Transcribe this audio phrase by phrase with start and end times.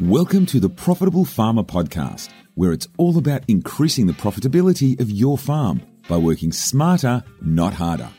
[0.00, 5.38] Welcome to the Profitable Farmer Podcast, where it's all about increasing the profitability of your
[5.38, 8.10] farm by working smarter, not harder.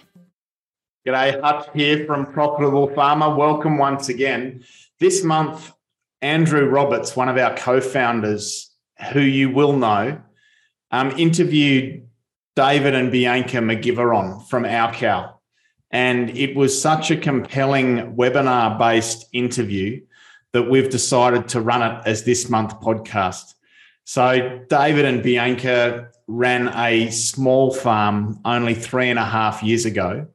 [1.07, 3.35] G'day, Hutch here from Profitable Farmer.
[3.35, 4.63] Welcome once again.
[4.99, 5.71] This month,
[6.21, 8.73] Andrew Roberts, one of our co founders,
[9.13, 10.21] who you will know,
[10.91, 12.07] um, interviewed
[12.55, 15.39] David and Bianca McGiveron from Our Cow.
[15.91, 20.01] And it was such a compelling webinar based interview
[20.55, 23.55] that we've decided to run it as this month podcast.
[24.05, 30.27] So David and Bianca ran a small farm only three and a half years ago.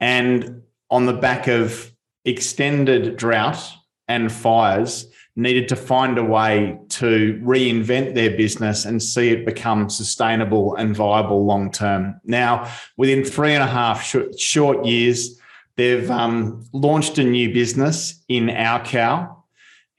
[0.00, 1.92] And on the back of
[2.24, 3.62] extended drought
[4.08, 9.88] and fires, needed to find a way to reinvent their business and see it become
[9.88, 12.20] sustainable and viable long term.
[12.24, 15.40] Now, within three and a half short, years,
[15.76, 19.43] they've um, launched a new business in OurCow,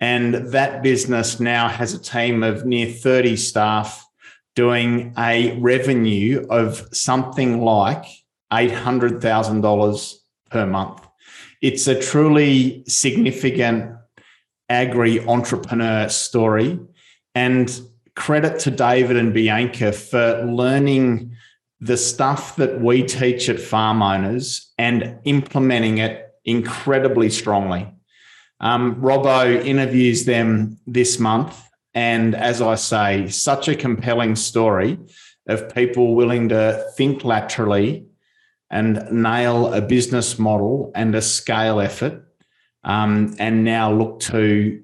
[0.06, 4.08] and that business now has a team of near 30 staff
[4.56, 8.06] doing a revenue of something like
[8.54, 10.14] $800,000
[10.52, 11.02] per month.
[11.60, 13.96] It's a truly significant
[14.70, 16.80] agri entrepreneur story.
[17.34, 17.68] And
[18.16, 21.36] credit to David and Bianca for learning
[21.80, 27.95] the stuff that we teach at farm owners and implementing it incredibly strongly.
[28.60, 31.62] Um, Robbo interviews them this month.
[31.94, 35.00] And as I say, such a compelling story
[35.48, 38.06] of people willing to think laterally
[38.70, 42.26] and nail a business model and a scale effort,
[42.84, 44.82] um, and now look to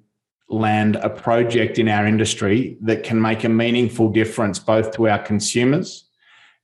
[0.50, 5.20] land a project in our industry that can make a meaningful difference both to our
[5.20, 6.10] consumers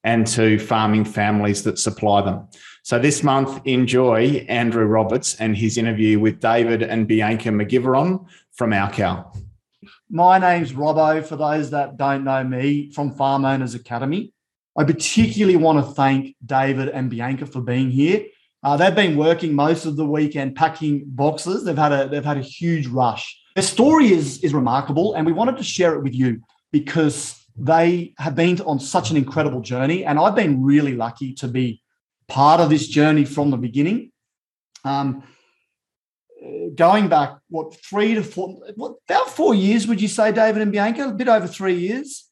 [0.04, 2.48] and to farming families that supply them.
[2.88, 8.72] So this month, enjoy Andrew Roberts and his interview with David and Bianca McGiveron from
[8.72, 9.38] OurCow.
[10.10, 14.32] My name's Robbo, for those that don't know me, from Farm Owners Academy.
[14.78, 18.26] I particularly want to thank David and Bianca for being here.
[18.64, 21.66] Uh, they've been working most of the weekend packing boxes.
[21.66, 23.38] They've had a they've had a huge rush.
[23.56, 26.40] Their story is is remarkable, and we wanted to share it with you
[26.72, 31.50] because they have been on such an incredible journey, and I've been really lucky to
[31.50, 31.82] be
[32.28, 34.12] part of this journey from the beginning.
[34.84, 35.24] Um,
[36.76, 40.72] going back, what three to four, what, about four years, would you say, David and
[40.72, 41.10] Bianca?
[41.10, 42.30] A bit over three years.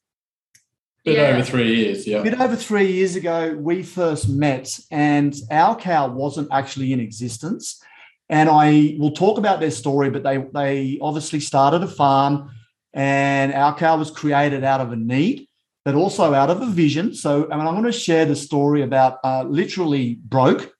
[1.04, 1.28] Bit yeah.
[1.28, 2.18] over three years, yeah.
[2.18, 7.00] A bit over three years ago, we first met, and our cow wasn't actually in
[7.00, 7.80] existence.
[8.28, 12.50] And I will talk about their story, but they they obviously started a farm,
[12.92, 15.46] and our cow was created out of a need
[15.86, 17.14] but also out of a vision.
[17.14, 20.74] So I mean, I'm going to share the story about uh, literally broke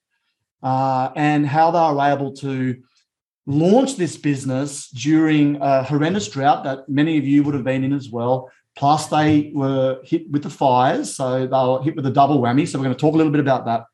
[0.65, 2.83] uh, and how they were able to
[3.47, 7.93] launch this business during a horrendous drought that many of you would have been in
[7.93, 8.50] as well.
[8.75, 12.66] Plus, they were hit with the fires, so they were hit with a double whammy.
[12.66, 13.84] So we're going to talk a little bit about that.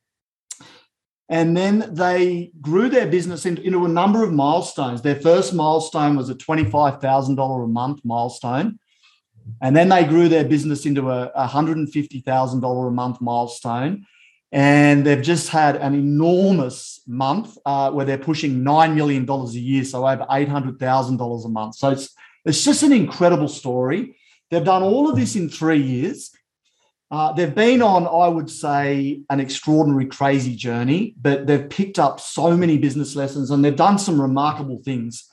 [1.29, 5.03] And then they grew their business into, into a number of milestones.
[5.03, 8.79] Their first milestone was a $25,000 a month milestone.
[9.61, 14.07] And then they grew their business into a $150,000 a month milestone.
[14.51, 19.85] And they've just had an enormous month uh, where they're pushing $9 million a year,
[19.85, 21.77] so over $800,000 a month.
[21.77, 22.15] So it's,
[22.45, 24.17] it's just an incredible story.
[24.51, 26.31] They've done all of this in three years.
[27.11, 32.21] Uh, they've been on, I would say, an extraordinary, crazy journey, but they've picked up
[32.21, 35.31] so many business lessons and they've done some remarkable things,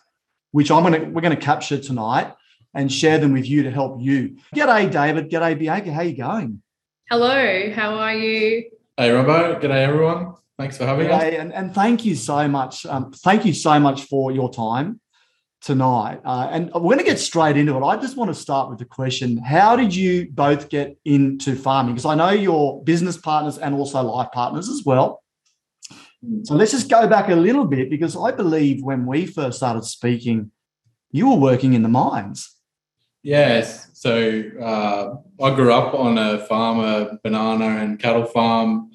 [0.51, 2.33] which I'm gonna we're gonna capture tonight
[2.73, 4.37] and share them with you to help you.
[4.55, 5.29] G'day, David.
[5.29, 5.91] G'day, Bianca.
[5.91, 6.61] How are you going?
[7.09, 7.71] Hello.
[7.71, 8.69] How are you?
[8.97, 9.59] Hey, Robbo.
[9.59, 10.35] G'day, everyone.
[10.57, 11.39] Thanks for having G'day, us.
[11.39, 12.85] And, and thank you so much.
[12.85, 14.99] Um, thank you so much for your time
[15.61, 16.21] tonight.
[16.23, 17.83] Uh, and we're going to get straight into it.
[17.83, 21.95] I just want to start with the question How did you both get into farming?
[21.95, 25.23] Because I know you're business partners and also life partners as well.
[26.43, 29.85] So let's just go back a little bit because I believe when we first started
[29.85, 30.51] speaking,
[31.11, 32.55] you were working in the mines.
[33.21, 33.89] Yes.
[33.93, 38.91] So uh, I grew up on a farm, a banana and cattle farm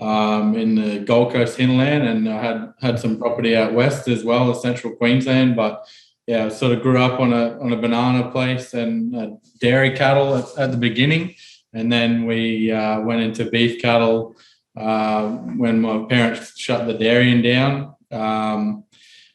[0.00, 4.24] um, in the Gold Coast hinterland, and I had had some property out west as
[4.24, 5.54] well as central Queensland.
[5.54, 5.86] But
[6.26, 9.30] yeah, I sort of grew up on a on a banana place and uh,
[9.60, 11.34] dairy cattle at, at, the beginning,
[11.72, 14.34] and then we uh, went into beef cattle
[14.76, 17.94] uh, when my parents shut the dairying down.
[18.10, 18.84] Um,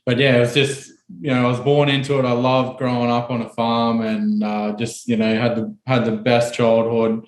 [0.06, 0.92] but yeah, it was just
[1.22, 2.26] you know, I was born into it.
[2.26, 6.06] I loved growing up on a farm and uh, just, you know, had the had
[6.06, 7.26] the best childhood.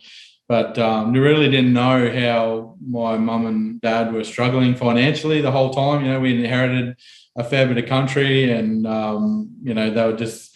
[0.47, 5.73] But um, really didn't know how my mum and dad were struggling financially the whole
[5.73, 6.05] time.
[6.05, 6.95] You know, we inherited
[7.37, 10.55] a fair bit of country, and um, you know they were just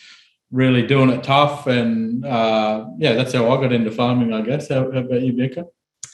[0.49, 1.67] really doing it tough.
[1.67, 4.69] And uh, yeah, that's how I got into farming, I guess.
[4.69, 5.65] How, how about you, Becca?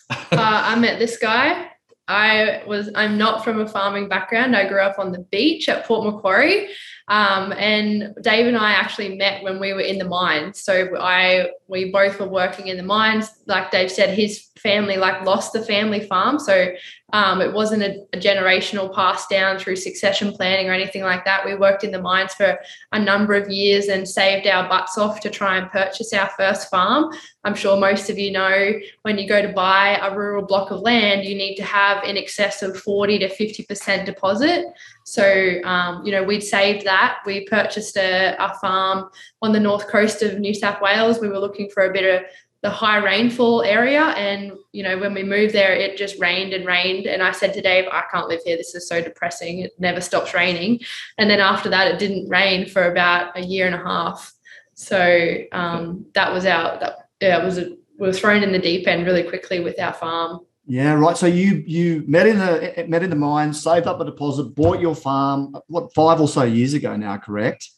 [0.09, 1.69] uh, I met this guy.
[2.07, 4.55] I was I'm not from a farming background.
[4.55, 6.69] I grew up on the beach at Port Macquarie.
[7.09, 10.61] Um, and Dave and I actually met when we were in the mines.
[10.61, 13.31] So I we both were working in the mines.
[13.45, 16.37] Like Dave said, his family like lost the family farm.
[16.39, 16.73] So
[17.13, 21.45] um, it wasn't a, a, generational pass down through succession planning or anything like that.
[21.45, 22.59] We worked in the mines for
[22.91, 26.69] a number of years and saved our butts off to try and purchase our first
[26.69, 27.13] farm.
[27.45, 28.73] I'm sure most of you know
[29.03, 32.17] when you go to buy a rural block of land, you need to have in
[32.17, 34.65] excess of 40 to 50% deposit.
[35.05, 37.19] So, um, you know, we'd saved that.
[37.25, 39.09] We purchased a, a farm
[39.41, 41.21] on the north coast of New South Wales.
[41.21, 42.29] We were looking for a bit of
[42.61, 44.01] the high rainfall area.
[44.01, 47.05] And, you know, when we moved there, it just rained and rained.
[47.05, 48.57] And I said to Dave, I can't live here.
[48.57, 49.59] This is so depressing.
[49.59, 50.79] It never stops raining.
[51.17, 54.33] And then after that, it didn't rain for about a year and a half.
[54.73, 58.87] So um, that was our, that, yeah, was a, we were thrown in the deep
[58.87, 60.41] end really quickly with our farm.
[60.69, 61.15] Yeah, right.
[61.15, 64.81] So you you met in the met in the mine, saved up a deposit, bought
[64.81, 65.55] your farm.
[65.67, 67.15] What five or so years ago now?
[67.17, 67.69] Correct.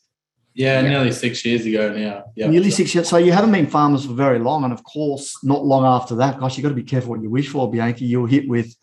[0.60, 0.90] Yeah, yeah.
[0.90, 2.26] nearly six years ago now.
[2.36, 3.08] Yeah, nearly six years.
[3.08, 6.38] So you haven't been farmers for very long, and of course, not long after that.
[6.38, 8.04] Gosh, you have got to be careful what you wish for, Bianca.
[8.04, 8.76] You were hit with.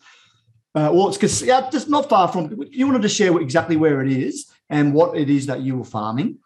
[0.73, 2.63] Uh, well, it's because yeah, just not far from.
[2.71, 5.85] You wanted to share exactly where it is and what it is that you were
[5.85, 6.39] farming.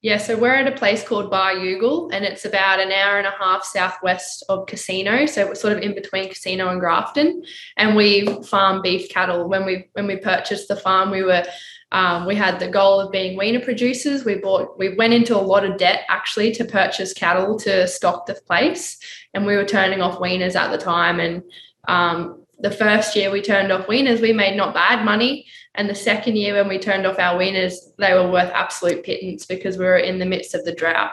[0.00, 3.34] Yeah, so we're at a place called Baryulgil, and it's about an hour and a
[3.36, 5.26] half southwest of Casino.
[5.26, 7.42] So we're sort of in between Casino and Grafton,
[7.76, 9.48] and we farm beef cattle.
[9.48, 11.44] When we when we purchased the farm, we were
[11.90, 14.24] um, we had the goal of being weaner producers.
[14.24, 18.26] We bought we went into a lot of debt actually to purchase cattle to stock
[18.26, 18.98] the place,
[19.32, 21.18] and we were turning off weaners at the time.
[21.18, 21.42] And
[21.86, 25.46] um, the first year we turned off weaners, we made not bad money.
[25.74, 29.46] And the second year, when we turned off our weaners, they were worth absolute pittance
[29.46, 31.12] because we were in the midst of the drought.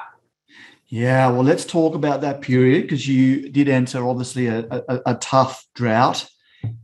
[0.87, 5.15] Yeah, well, let's talk about that period because you did enter obviously a, a, a,
[5.15, 6.27] tough drought.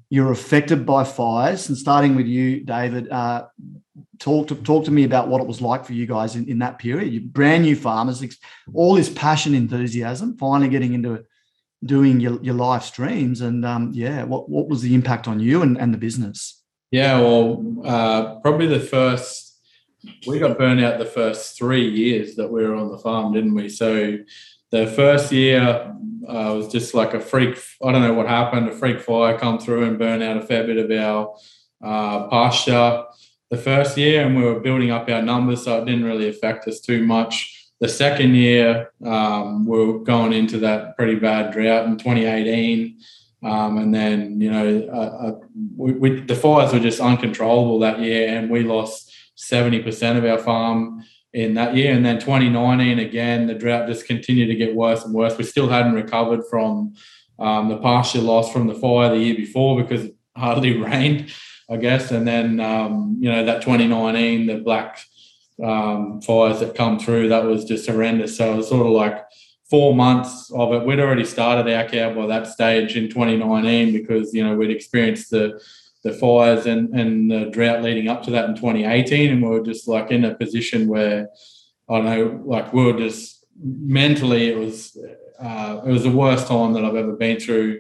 [0.10, 3.46] You're affected by fires, and starting with you, David, uh,
[4.20, 6.60] talk to talk to me about what it was like for you guys in, in
[6.60, 7.14] that period.
[7.14, 8.24] You brand new farmers,
[8.74, 11.24] all this passion, enthusiasm, finally getting into
[11.84, 15.62] doing your, your live streams, and um, yeah, what what was the impact on you
[15.62, 16.62] and, and the business?
[16.92, 19.60] Yeah, well, uh, probably the first,
[20.28, 23.56] we got burnt out the first three years that we were on the farm, didn't
[23.56, 23.70] we?
[23.70, 24.18] So
[24.72, 25.96] the first year
[26.28, 29.58] uh, was just like a freak, I don't know what happened, a freak fire come
[29.58, 31.34] through and burn out a fair bit of our
[31.82, 33.06] uh, pasture
[33.52, 36.68] the first year, and we were building up our numbers, so it didn't really affect
[36.68, 37.70] us too much.
[37.82, 42.98] The second year, um, we were going into that pretty bad drought in 2018.
[43.44, 45.40] Um, and then, you know, uh, uh,
[45.76, 50.38] we, we, the fires were just uncontrollable that year, and we lost 70% of our
[50.38, 51.94] farm in that year.
[51.94, 55.38] And then 2019, again, the drought just continued to get worse and worse.
[55.38, 56.94] We still hadn't recovered from
[57.40, 61.34] um, the pasture loss from the fire the year before because it hardly rained,
[61.72, 62.12] I guess.
[62.12, 65.00] And then, um, you know, that 2019, the black
[65.64, 68.38] um, fires that come through, that was just horrendous.
[68.38, 69.24] So it was sort of like,
[69.72, 70.86] four months of it.
[70.86, 75.32] We'd already started our cow by that stage in 2019 because you know we'd experienced
[75.32, 75.60] the
[76.04, 79.64] the fires and and the drought leading up to that in 2018, and we were
[79.64, 81.30] just like in a position where
[81.90, 84.98] I don't know, like we were just mentally it was
[85.40, 87.80] uh, it was the worst time that I've ever been through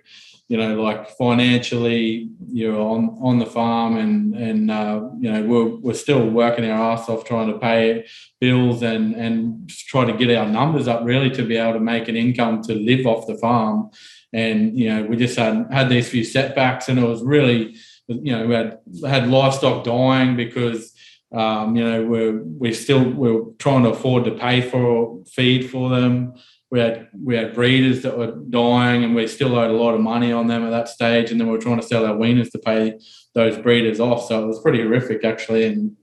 [0.51, 5.77] you know, like financially, you're on on the farm, and and uh, you know we're
[5.77, 8.05] we're still working our ass off trying to pay
[8.41, 12.09] bills and and try to get our numbers up really to be able to make
[12.09, 13.91] an income to live off the farm.
[14.33, 17.77] And you know, we just had had these few setbacks, and it was really,
[18.09, 20.93] you know, we had had livestock dying because.
[21.33, 25.89] Um, you know, we're we still we're trying to afford to pay for feed for
[25.89, 26.33] them
[26.71, 29.99] we had we had breeders that were dying, and we still owed a lot of
[29.99, 31.29] money on them at that stage.
[31.29, 32.97] And then we were trying to sell our weaners to pay
[33.35, 34.25] those breeders off.
[34.27, 35.65] So it was pretty horrific, actually.
[35.65, 35.97] And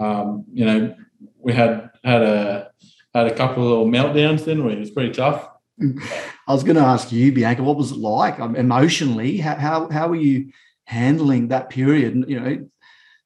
[0.00, 0.94] um, you know,
[1.38, 2.70] we had had a
[3.14, 4.46] had a couple of little meltdowns.
[4.46, 5.46] Then we it was pretty tough.
[6.48, 9.36] I was going to ask you, Bianca, what was it like um, emotionally?
[9.36, 10.52] How, how how were you
[10.86, 12.24] handling that period?
[12.26, 12.68] You know,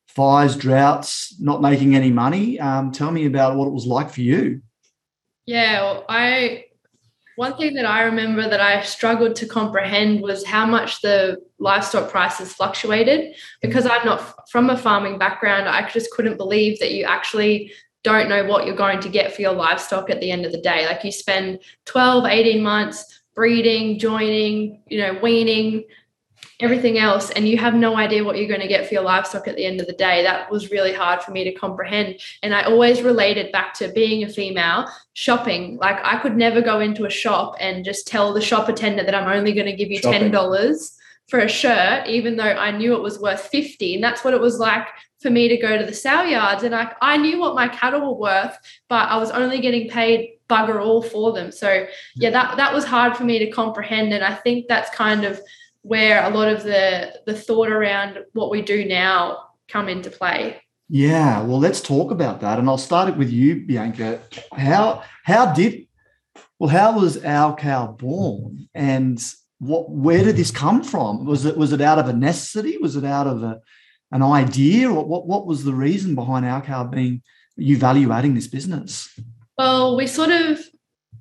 [0.09, 2.59] fires, droughts, not making any money.
[2.59, 4.62] Um, tell me about what it was like for you.
[5.47, 6.67] Yeah, well, I
[7.37, 12.11] one thing that I remember that I struggled to comprehend was how much the livestock
[12.11, 13.35] prices fluctuated.
[13.61, 17.73] Because I'm not from a farming background, I just couldn't believe that you actually
[18.03, 20.61] don't know what you're going to get for your livestock at the end of the
[20.61, 20.87] day.
[20.87, 25.85] Like you spend 12, 18 months breeding, joining, you know, weaning,
[26.62, 29.49] everything else and you have no idea what you're going to get for your livestock
[29.49, 30.23] at the end of the day.
[30.23, 32.21] That was really hard for me to comprehend.
[32.42, 35.76] And i always related back to being a female shopping.
[35.78, 39.14] Like i could never go into a shop and just tell the shop attendant that
[39.14, 40.31] i'm only going to give you Shopping.
[40.31, 40.92] $10
[41.28, 44.40] for a shirt even though i knew it was worth 50 and that's what it
[44.40, 44.87] was like
[45.21, 46.64] for me to go to the sale yards.
[46.64, 48.57] And I, I knew what my cattle were worth
[48.88, 51.50] but i was only getting paid bugger all for them.
[51.50, 52.31] So yeah.
[52.31, 54.12] that that was hard for me to comprehend.
[54.12, 55.40] And i think that's kind of
[55.83, 60.61] where a lot of the the thought around what we do now come into play.
[60.89, 64.21] Yeah, well, let's talk about that, and I'll start it with you, Bianca.
[64.55, 65.87] How how did
[66.59, 69.23] well how was our cow born, and
[69.59, 71.25] what where did this come from?
[71.25, 72.79] Was it was it out of a necessity?
[72.79, 73.61] Was it out of a
[74.11, 77.23] an idea, or what what was the reason behind our cow being
[77.57, 79.09] you value adding this business?
[79.59, 80.59] Well, we sort of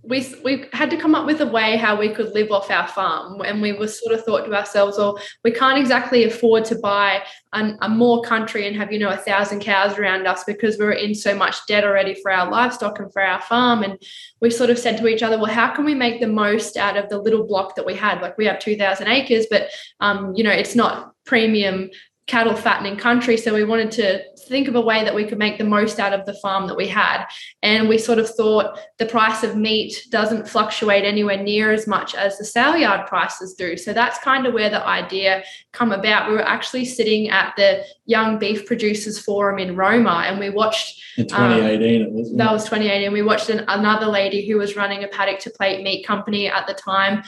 [0.04, 2.88] we we had to come up with a way how we could live off our
[2.88, 6.76] farm and we were sort of thought to ourselves well we can't exactly afford to
[6.80, 10.78] buy an, a more country and have you know a thousand cows around us because
[10.78, 13.84] we're in so much debt already for our livestock and for our farm.
[13.84, 14.02] And
[14.40, 16.98] we sort of said to each other well how can we make the most out
[16.98, 18.22] of the little block that we had?
[18.22, 21.90] Like we have 2000 acres but um, you know it's not premium
[22.32, 23.36] cattle fattening country.
[23.36, 26.14] So we wanted to think of a way that we could make the most out
[26.14, 27.26] of the farm that we had.
[27.62, 32.16] And we sort of thought the price of meat doesn't fluctuate anywhere near as much
[32.16, 33.76] as the sale yard prices do.
[33.76, 36.30] So that's kind of where the idea come about.
[36.30, 41.04] We were actually sitting at the Young Beef Producers Forum in Roma and we watched
[41.18, 42.34] In um, 2018, it was.
[42.38, 43.12] that was 2018.
[43.12, 46.66] We watched an, another lady who was running a paddock to plate meat company at
[46.66, 47.24] the time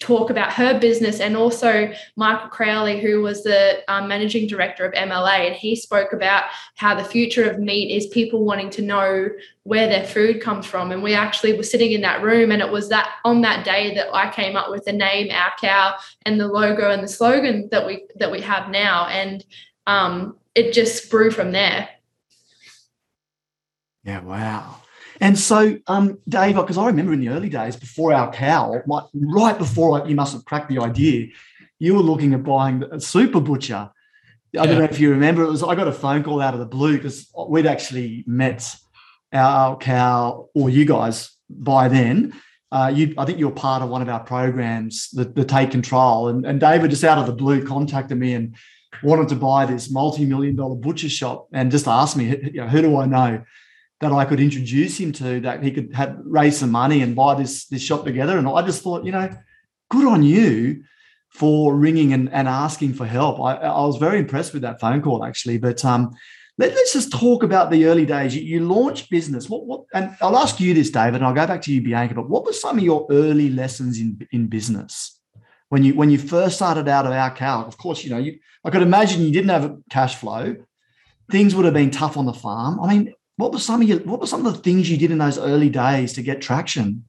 [0.00, 4.92] talk about her business and also Michael Crowley, who was the um, managing director of
[4.92, 6.44] MLA, and he spoke about
[6.76, 9.28] how the future of meat is people wanting to know
[9.64, 10.92] where their food comes from.
[10.92, 13.94] And we actually were sitting in that room, and it was that on that day
[13.94, 17.68] that I came up with the name Our Cow and the logo and the slogan
[17.70, 19.44] that we that we have now, and
[19.86, 21.88] um, it just grew from there.
[24.04, 24.76] Yeah, wow.
[25.20, 29.04] And so, um, Dave, because I remember in the early days before our cow, like
[29.14, 31.28] right before you must have cracked the idea,
[31.78, 33.90] you were looking at buying a super butcher.
[34.58, 34.78] I don't Yeah.
[34.78, 35.42] know if you remember.
[35.42, 38.74] It was I got a phone call out of the blue because we'd actually met
[39.32, 42.32] our cow or you guys by then.
[42.70, 45.70] Uh, you, I think you were part of one of our programs, the, the Take
[45.70, 48.54] Control, and, and David just out of the blue contacted me and
[49.02, 52.82] wanted to buy this multi-million dollar butcher shop and just asked me, you know, who
[52.82, 53.42] do I know
[54.00, 57.34] that I could introduce him to that he could have raise some money and buy
[57.34, 58.38] this this shop together.
[58.38, 59.28] And I just thought, you know,
[59.90, 60.84] good on you
[61.30, 63.40] for ringing and, and asking for help.
[63.40, 65.58] I, I was very impressed with that phone call actually.
[65.58, 66.14] But um,
[66.58, 68.34] let, us just talk about the early days.
[68.34, 69.48] You, you launched business.
[69.48, 69.84] What what?
[69.94, 72.14] And I'll ask you this, David, and I'll go back to you, Bianca.
[72.14, 75.20] But what were some of your early lessons in in business
[75.68, 77.64] when you when you first started out of our cow?
[77.64, 78.38] Of course, you know you.
[78.64, 80.56] I could imagine you didn't have a cash flow.
[81.30, 82.80] Things would have been tough on the farm.
[82.80, 85.10] I mean, what were some of your what were some of the things you did
[85.10, 87.04] in those early days to get traction?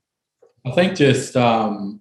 [0.66, 2.00] I think just um,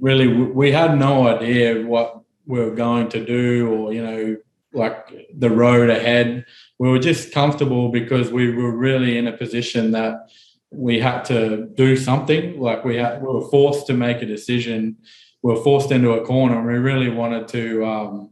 [0.00, 4.36] really we had no idea what we were going to do or, you know,
[4.72, 6.44] like the road ahead.
[6.78, 10.28] We were just comfortable because we were really in a position that
[10.70, 12.60] we had to do something.
[12.60, 14.96] Like we had, we were forced to make a decision.
[15.42, 18.30] We were forced into a corner and we really wanted to, um,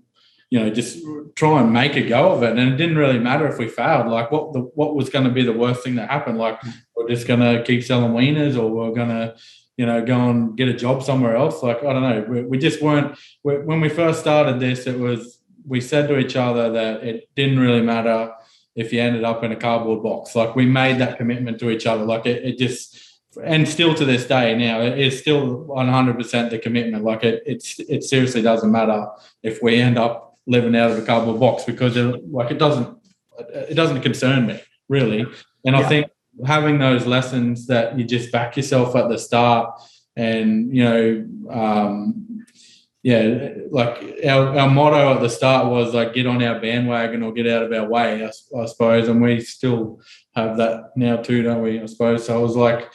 [0.51, 0.99] you know, just
[1.37, 2.59] try and make a go of it.
[2.59, 4.09] And it didn't really matter if we failed.
[4.09, 6.39] Like what the what was going to be the worst thing that happened?
[6.39, 6.61] Like
[6.95, 9.37] we're just going to keep selling weaners, or we're going to,
[9.77, 11.63] you know, go and get a job somewhere else.
[11.63, 12.27] Like I don't know.
[12.29, 13.17] We, we just weren't.
[13.45, 17.31] We, when we first started this, it was we said to each other that it
[17.37, 18.33] didn't really matter
[18.75, 20.35] if you ended up in a cardboard box.
[20.35, 22.05] Like we made that commitment to each other.
[22.05, 22.99] Like it, it just.
[23.45, 27.05] And still to this day now, it is still 100% the commitment.
[27.05, 29.07] Like it, it's, it seriously doesn't matter
[29.45, 32.97] if we end up living out of a cardboard box because it, like it doesn't
[33.53, 35.25] it doesn't concern me really.
[35.65, 35.89] And i Yeah.
[35.89, 36.07] think
[36.47, 39.79] having those lessons that you just back yourself at the start
[40.17, 42.45] and you know um
[43.03, 47.33] yeah like our, our motto at the start was like get on our bandwagon or
[47.33, 49.09] get out of our way I suppose.
[49.09, 50.01] And we still
[50.35, 52.27] have that now too don't we i suppose?
[52.27, 52.91] So i was like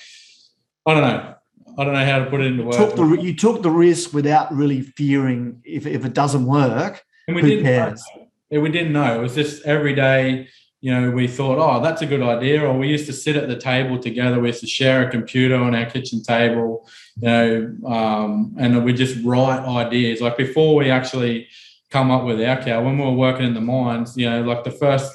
[0.85, 1.35] i don't know.
[1.77, 3.23] I don't know how to put it into words.
[3.23, 7.03] you took the risk without really fearing if, if it doesn't work.
[7.27, 8.03] And we Who didn't cares?
[8.51, 8.61] know.
[8.61, 9.19] We didn't know.
[9.19, 10.47] It was just every day,
[10.81, 12.63] you know, we thought, oh, that's a good idea.
[12.63, 14.39] Or we used to sit at the table together.
[14.39, 18.93] We used to share a computer on our kitchen table, you know, um, and we
[18.93, 20.21] just write ideas.
[20.21, 21.47] Like before we actually
[21.89, 24.63] come up with our cow, when we were working in the mines, you know, like
[24.63, 25.11] the first,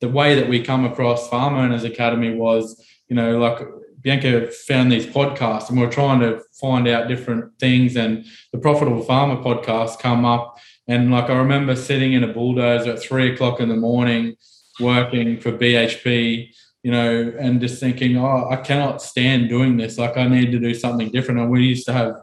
[0.00, 3.60] the way that we come across Farm Owners Academy was, you know, like
[4.00, 7.96] Bianca found these podcasts, and we are trying to find out different things.
[7.96, 10.58] And the Profitable Farmer podcast come up,
[10.92, 14.36] and like I remember sitting in a bulldozer at three o'clock in the morning,
[14.78, 16.50] working for BHP,
[16.82, 19.96] you know, and just thinking, oh, I cannot stand doing this.
[19.96, 21.40] Like I need to do something different.
[21.40, 22.16] And we used to have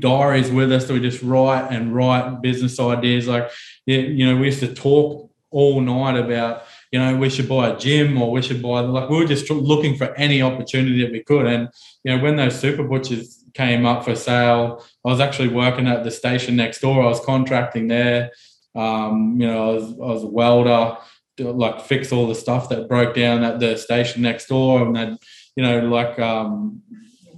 [0.00, 3.26] diaries with us that we just write and write business ideas.
[3.26, 3.50] Like,
[3.86, 7.76] you know, we used to talk all night about you know, we should buy a
[7.76, 11.24] gym or we should buy like we were just looking for any opportunity that we
[11.24, 11.44] could.
[11.44, 11.68] And
[12.04, 16.04] you know, when those super butchers came up for sale, I was actually working at
[16.04, 17.02] the station next door.
[17.02, 18.30] I was contracting there.
[18.74, 20.96] Um, you know, I was, I was a welder,
[21.38, 25.18] like fix all the stuff that broke down at the station next door, and then
[25.56, 26.82] you know, like um,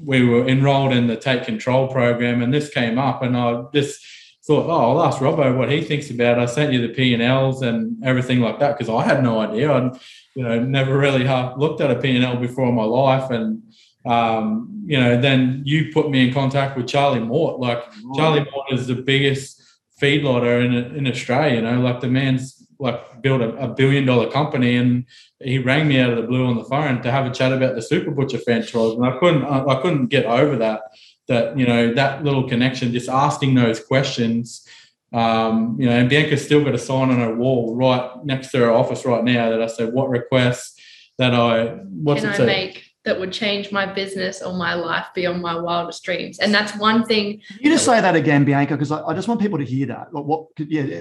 [0.03, 4.05] we were enrolled in the Take Control program, and this came up, and I just
[4.47, 6.39] thought, oh, I'll ask Robbo what he thinks about.
[6.39, 6.43] It.
[6.43, 9.41] I sent you the P and Ls and everything like that because I had no
[9.41, 9.73] idea.
[9.73, 9.99] I'd
[10.35, 11.25] you know never really
[11.57, 13.63] looked at a P and L before in my life, and
[14.07, 17.61] um, you know then you put me in contact with Charlie Mort.
[17.61, 17.83] Like
[18.17, 19.63] Charlie Mort is the biggest
[20.01, 21.57] feedlotter in in Australia.
[21.57, 25.07] You know, like the man's like built a, a, billion dollar company and
[25.41, 27.75] he rang me out of the blue on the phone to have a chat about
[27.75, 30.83] the super butcher franchise and i couldn't i couldn't get over that
[31.29, 34.67] that you know that little connection, just asking those questions.
[35.13, 38.59] Um, you know, and Bianca's still got a sign on her wall right next to
[38.59, 40.81] her office right now that I said, "What requests
[41.19, 42.47] that I what's can I say?
[42.47, 46.77] make that would change my business or my life beyond my wildest dreams?" And that's
[46.77, 47.41] one thing.
[47.59, 50.13] You just say that again, Bianca, because I, I, just want people to hear that.
[50.13, 50.47] What, what?
[50.59, 51.01] Yeah,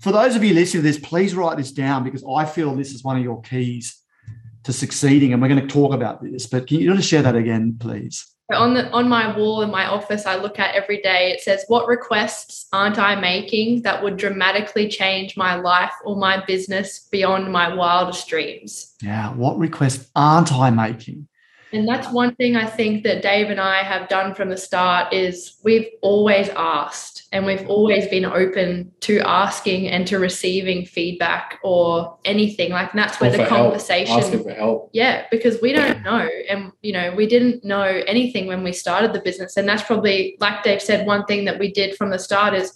[0.00, 2.92] for those of you listening to this, please write this down because I feel this
[2.92, 4.02] is one of your keys
[4.64, 6.46] to succeeding, and we're going to talk about this.
[6.46, 8.34] But can you just share that again, please?
[8.52, 11.64] on the on my wall in my office i look at every day it says
[11.68, 17.50] what requests aren't i making that would dramatically change my life or my business beyond
[17.50, 21.26] my wildest dreams yeah what requests aren't i making
[21.74, 25.12] and that's one thing I think that Dave and I have done from the start
[25.12, 31.58] is we've always asked and we've always been open to asking and to receiving feedback
[31.64, 32.70] or anything.
[32.70, 34.90] Like that's where the conversation Asking for help.
[34.92, 36.28] Yeah, because we don't know.
[36.48, 39.56] And you know, we didn't know anything when we started the business.
[39.56, 42.72] And that's probably like Dave said, one thing that we did from the start is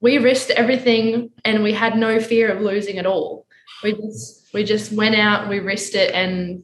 [0.00, 3.46] we risked everything and we had no fear of losing at all.
[3.82, 6.62] We just we just went out, we risked it and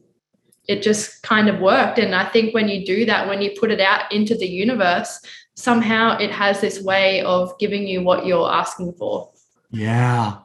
[0.67, 1.99] it just kind of worked.
[1.99, 5.19] And I think when you do that, when you put it out into the universe,
[5.55, 9.31] somehow it has this way of giving you what you're asking for.
[9.71, 10.39] Yeah.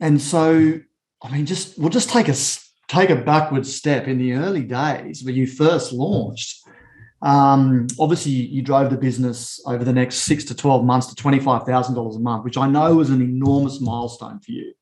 [0.00, 0.80] And so,
[1.22, 2.34] I mean, just we'll just take a
[2.88, 6.60] take a backward step in the early days when you first launched.
[7.22, 12.16] Um, obviously, you drove the business over the next six to 12 months to $25,000
[12.16, 14.74] a month, which I know was an enormous milestone for you.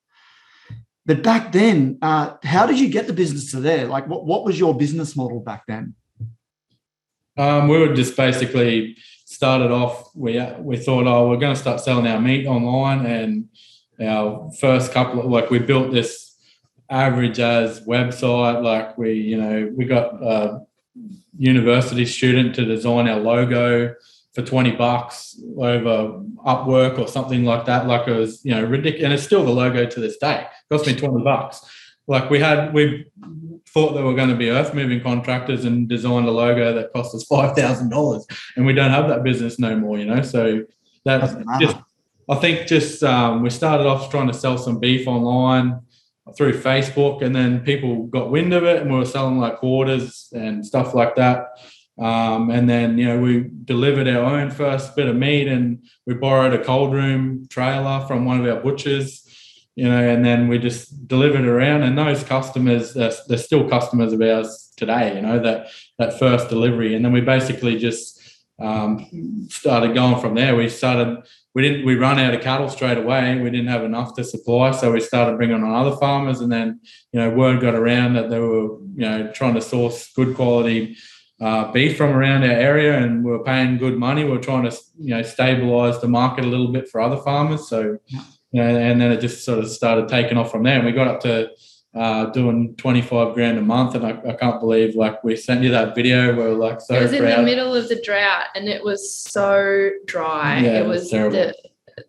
[1.04, 3.86] But back then, uh, how did you get the business to there?
[3.86, 5.94] Like, what, what was your business model back then?
[7.36, 10.10] Um, we were just basically started off.
[10.14, 13.48] We we thought, oh, we're going to start selling our meat online, and
[14.00, 16.36] our first couple of like we built this
[16.90, 18.62] average as website.
[18.62, 20.60] Like we, you know, we got a
[21.36, 23.94] university student to design our logo
[24.34, 27.86] for 20 bucks over Upwork or something like that.
[27.86, 29.04] Like it was, you know, ridiculous.
[29.04, 30.40] And it's still the logo to this day.
[30.40, 31.60] It cost me 20 bucks.
[32.06, 33.06] Like we had, we
[33.68, 37.14] thought they were going to be earth moving contractors and designed a logo that cost
[37.14, 38.24] us $5,000.
[38.56, 40.22] And we don't have that business no more, you know?
[40.22, 40.64] So
[41.04, 41.76] that's just,
[42.28, 45.80] I think just um, we started off trying to sell some beef online
[46.36, 50.28] through Facebook and then people got wind of it and we were selling like quarters
[50.32, 51.48] and stuff like that.
[51.98, 56.14] Um, and then, you know, we delivered our own first bit of meat and we
[56.14, 59.26] borrowed a cold room trailer from one of our butchers,
[59.76, 61.82] you know, and then we just delivered around.
[61.82, 66.48] And those customers, they're, they're still customers of ours today, you know, that, that first
[66.48, 66.94] delivery.
[66.94, 68.20] And then we basically just
[68.58, 70.56] um, started going from there.
[70.56, 71.22] We started,
[71.54, 73.38] we didn't, we run out of cattle straight away.
[73.38, 74.70] We didn't have enough to supply.
[74.70, 76.40] So we started bringing on other farmers.
[76.40, 76.80] And then,
[77.12, 80.96] you know, word got around that they were, you know, trying to source good quality
[81.42, 84.24] uh, beef from around our area, and we are paying good money.
[84.24, 87.68] We are trying to you know stabilize the market a little bit for other farmers.
[87.68, 87.98] So
[88.52, 90.76] you know, and then it just sort of started taking off from there.
[90.76, 91.50] And we got up to
[91.94, 93.94] uh, doing 25 grand a month.
[93.94, 96.94] And I, I, can't believe like we sent you that video where we're like so
[96.94, 97.22] It was proud.
[97.22, 100.60] in the middle of the drought and it was so dry.
[100.60, 101.54] Yeah, it was, it was the,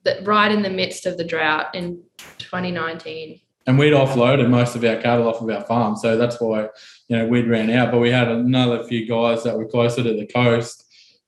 [0.03, 2.01] the, right in the midst of the drought in
[2.37, 5.95] 2019 and we'd offloaded most of our cattle off of our farm.
[5.95, 6.69] So that's why,
[7.07, 7.91] you know, we'd ran out.
[7.91, 10.83] But we had another few guys that were closer to the coast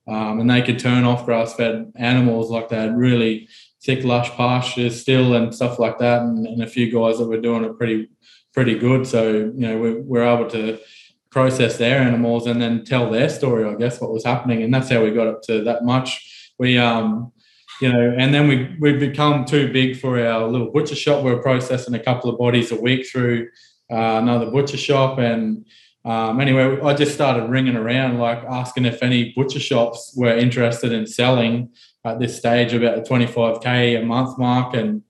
[0.08, 3.48] um, and they could turn off grass fed animals like they had really
[3.82, 6.22] thick, lush pastures still and stuff like that.
[6.22, 8.08] And, and, a few guys that were doing it pretty,
[8.52, 9.06] pretty good.
[9.06, 10.78] So, you know, we, we're able to
[11.30, 14.62] process their animals and then tell their story, I guess, what was happening.
[14.62, 16.52] And that's how we got up to that much.
[16.58, 17.32] We, um,
[17.80, 21.22] you know, and then we we've become too big for our little butcher shop.
[21.22, 23.48] We're processing a couple of bodies a week through
[23.90, 25.66] uh, another butcher shop, and
[26.04, 30.92] um, anyway, I just started ringing around, like asking if any butcher shops were interested
[30.92, 31.70] in selling
[32.04, 35.02] at this stage about the 25k a month mark, and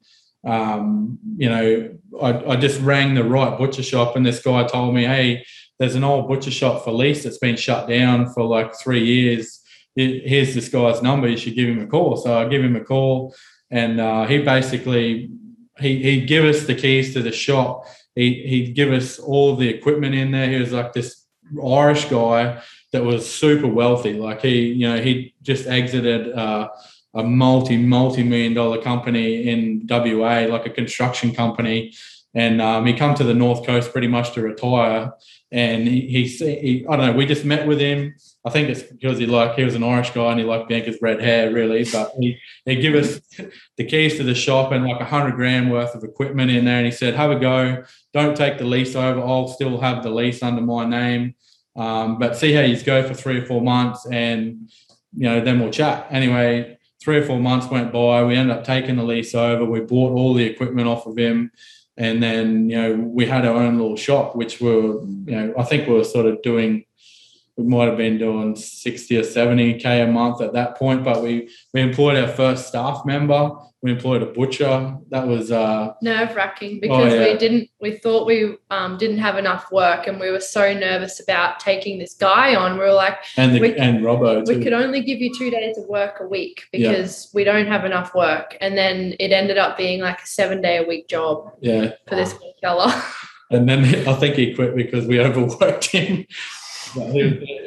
[0.47, 4.95] um, you know, I, I just rang the right butcher shop, and this guy told
[4.95, 5.45] me, hey
[5.79, 9.61] there's an old butcher shop for lease that's been shut down for like three years.
[9.95, 11.29] Here's this guy's number.
[11.29, 12.17] You should give him a call.
[12.17, 13.35] So I give him a call,
[13.71, 15.31] and uh, he basically
[15.79, 17.87] he he'd give us the keys to the shop.
[18.16, 20.48] He he'd give us all the equipment in there.
[20.48, 21.24] He was like this
[21.64, 22.61] Irish guy
[22.92, 24.14] that was super wealthy.
[24.14, 26.33] Like he you know he just exited.
[26.33, 26.68] Uh,
[27.16, 31.94] a multi multi million dollar company in WA, like a construction company,
[32.35, 35.12] and um, he come to the north coast pretty much to retire
[35.52, 38.16] and he, he, he, I don't know, we just met with him.
[38.44, 40.98] I think it's because he like he was an Irish guy and he liked Bianca's
[41.00, 41.85] red hair, really.
[41.85, 43.20] But he they give us
[43.76, 46.78] the keys to the shop and like a hundred grand worth of equipment in there,
[46.78, 47.85] and he said, "Have a go.
[48.12, 49.20] Don't take the lease over.
[49.20, 51.35] I'll still have the lease under my name,
[51.76, 54.68] um, but see how you go for three or four months, and
[55.12, 58.24] you know then we'll chat." Anyway, three or four months went by.
[58.24, 59.64] We ended up taking the lease over.
[59.64, 61.52] We bought all the equipment off of him
[61.96, 65.62] and then you know we had our own little shop which were you know i
[65.62, 66.85] think we were sort of doing
[67.57, 71.49] we might have been doing 60 or 70k a month at that point but we
[71.73, 73.51] we employed our first staff member.
[73.83, 74.97] We employed a butcher.
[75.11, 77.33] That was uh nerve wracking oh, because oh, yeah.
[77.33, 81.21] we didn't we thought we um, didn't have enough work and we were so nervous
[81.21, 82.75] about taking this guy on.
[82.75, 85.79] We were like and the, we, and robbo we could only give you two days
[85.79, 87.31] of work a week because yeah.
[87.35, 88.57] we don't have enough work.
[88.61, 91.92] And then it ended up being like a seven day a week job yeah.
[92.09, 93.05] for this fella
[93.51, 96.27] and then i think he quit because we overworked him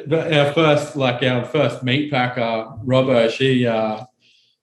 [0.06, 4.04] but our first like our first meat packer robbo she uh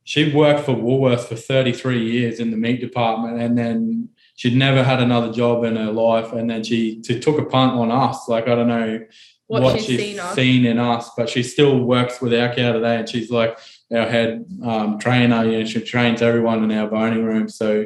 [0.03, 4.81] she worked for Woolworths for 33 years in the meat department and then she'd never
[4.81, 8.29] had another job in her life and then she, she took a punt on us.
[8.29, 9.05] Like i don't know
[9.47, 12.97] what, what she's, seen, seen, in us but she still works with our cow today
[12.97, 13.57] and she's like
[13.93, 15.43] our head um, trainer.
[15.45, 17.49] You know she trains everyone in our boning room.
[17.49, 17.85] So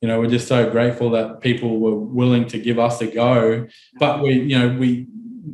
[0.00, 3.66] you know we're just so grateful that people were willing to give us a go.
[3.98, 5.06] But we you know we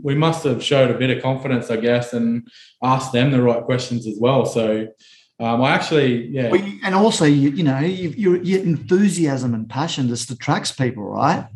[0.02, 2.48] we must have showed a bit of confidence i guess and
[2.82, 4.86] asked them the right questions as well so
[5.42, 6.50] um, I actually, yeah.
[6.50, 11.48] Well, and also, you, you know, you, your enthusiasm and passion just attracts people, right?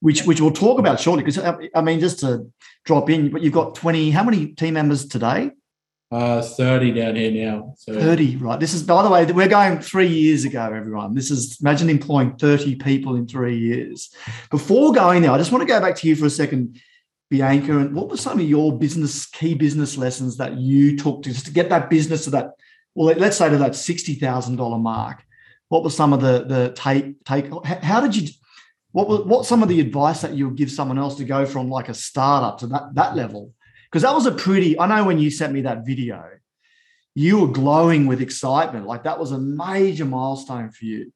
[0.00, 1.22] Which which we'll talk about shortly.
[1.22, 2.50] Because uh, I mean, just to
[2.86, 4.10] drop in, but you've got twenty.
[4.10, 5.50] How many team members today?
[6.10, 7.74] Uh, 30 down here now.
[7.76, 7.92] So.
[7.92, 8.60] 30, right.
[8.60, 11.12] This is, by the way, we're going three years ago, everyone.
[11.12, 14.14] This is, imagine employing 30 people in three years.
[14.48, 16.80] Before going there, I just want to go back to you for a second,
[17.30, 17.78] Bianca.
[17.78, 21.46] And what were some of your business, key business lessons that you took to just
[21.46, 22.52] to get that business to that
[22.94, 25.24] well, let's say to that sixty thousand dollar mark.
[25.68, 27.46] What were some of the the take take?
[27.64, 28.28] How did you?
[28.92, 31.44] What was what some of the advice that you would give someone else to go
[31.44, 33.52] from like a startup to that that level?
[33.90, 34.78] Because that was a pretty.
[34.78, 36.24] I know when you sent me that video,
[37.14, 38.86] you were glowing with excitement.
[38.86, 41.12] Like that was a major milestone for you,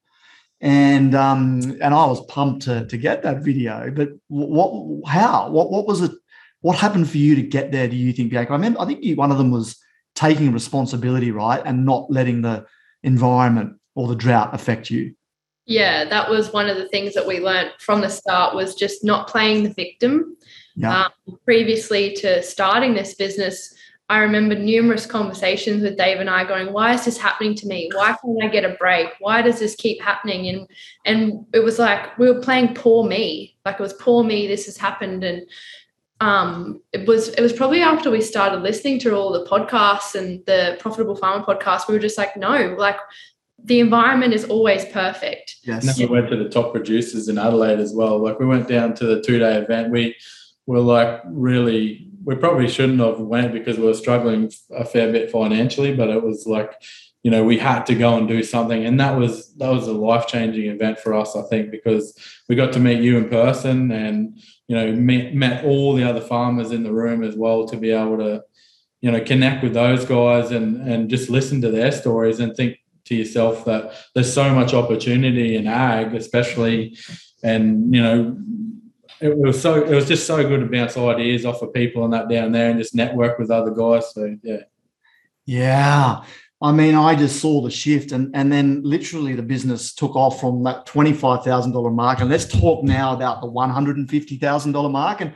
[0.60, 3.90] and um and I was pumped to to get that video.
[3.90, 5.08] But what?
[5.08, 5.50] How?
[5.50, 5.70] What?
[5.70, 6.12] What was it?
[6.60, 7.88] What happened for you to get there?
[7.88, 8.52] Do you think, Bianca?
[8.52, 8.80] I remember.
[8.80, 9.76] I think you, one of them was
[10.14, 11.62] taking responsibility, right?
[11.64, 12.66] And not letting the
[13.04, 15.14] environment or the drought affect you.
[15.66, 19.04] Yeah, that was one of the things that we learned from the start was just
[19.04, 20.36] not playing the victim.
[20.74, 21.04] Yeah.
[21.04, 23.74] Um, previously to starting this business,
[24.10, 27.90] I remember numerous conversations with Dave and I going, why is this happening to me?
[27.94, 29.08] Why can't I get a break?
[29.18, 30.48] Why does this keep happening?
[30.48, 30.66] And
[31.04, 33.56] and it was like we were playing poor me.
[33.66, 35.24] Like it was poor me, this has happened.
[35.24, 35.46] And
[36.20, 40.44] um, it was it was probably after we started listening to all the podcasts and
[40.46, 42.96] the profitable farmer podcast we were just like no like
[43.62, 47.38] the environment is always perfect yes and then we went to the top producers in
[47.38, 50.14] adelaide as well like we went down to the two day event we
[50.66, 55.30] were like really we probably shouldn't have went because we were struggling a fair bit
[55.30, 56.74] financially but it was like
[57.22, 58.84] you know we had to go and do something.
[58.84, 62.04] And that was that was a life changing event for us i think because
[62.48, 64.38] we got to meet you in person and
[64.68, 67.90] you know met, met all the other farmers in the room as well to be
[67.90, 68.42] able to
[69.00, 72.76] you know connect with those guys and and just listen to their stories and think
[73.04, 76.96] to yourself that there's so much opportunity in ag especially
[77.42, 78.36] and you know
[79.20, 82.12] it was so it was just so good to bounce ideas off of people and
[82.12, 84.62] that down there and just network with other guys so yeah
[85.46, 86.22] yeah
[86.60, 90.40] I mean, I just saw the shift, and and then literally the business took off
[90.40, 92.20] from that twenty five thousand dollar mark.
[92.20, 95.20] And let's talk now about the one hundred and fifty thousand dollar mark.
[95.20, 95.34] And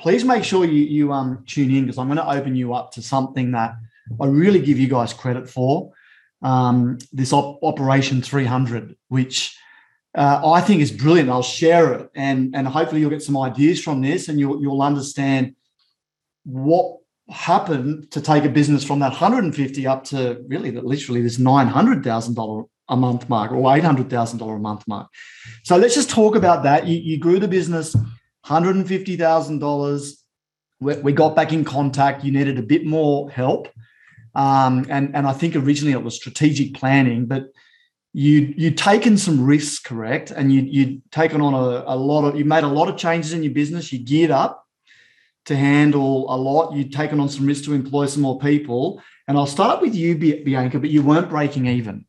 [0.00, 2.90] please make sure you you um tune in because I'm going to open you up
[2.92, 3.76] to something that
[4.20, 5.92] I really give you guys credit for.
[6.42, 9.56] Um, this op- Operation 300, which
[10.14, 11.30] uh, I think is brilliant.
[11.30, 14.82] I'll share it, and and hopefully you'll get some ideas from this, and you'll you'll
[14.82, 15.54] understand
[16.44, 16.98] what
[17.30, 22.96] happened to take a business from that 150 up to really literally this $900,000 a
[22.96, 25.08] month mark or $800,000 a month mark.
[25.62, 26.86] So let's just talk about that.
[26.86, 27.96] You, you grew the business
[28.46, 30.12] $150,000.
[30.80, 32.24] We, we got back in contact.
[32.24, 33.68] You needed a bit more help.
[34.34, 37.46] Um, and, and I think originally it was strategic planning, but
[38.16, 40.30] you you'd taken some risks, correct?
[40.30, 43.32] And you you'd taken on a, a lot of you made a lot of changes
[43.32, 43.92] in your business.
[43.92, 44.64] You geared up
[45.46, 46.74] to handle a lot.
[46.74, 49.02] You'd taken on some risks to employ some more people.
[49.26, 52.04] And I'll start with you, Bianca, but you weren't breaking even.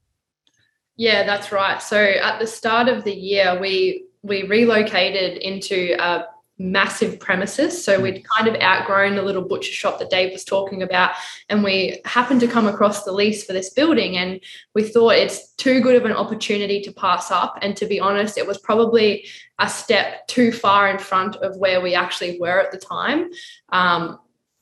[0.95, 1.81] Yeah, that's right.
[1.81, 6.25] So at the start of the year, we we relocated into a
[6.57, 7.83] massive premises.
[7.83, 11.11] So we'd kind of outgrown the little butcher shop that Dave was talking about.
[11.49, 14.15] And we happened to come across the lease for this building.
[14.15, 14.39] And
[14.73, 17.57] we thought it's too good of an opportunity to pass up.
[17.61, 19.27] And to be honest, it was probably
[19.59, 23.31] a step too far in front of where we actually were at the time.
[23.69, 24.19] Um,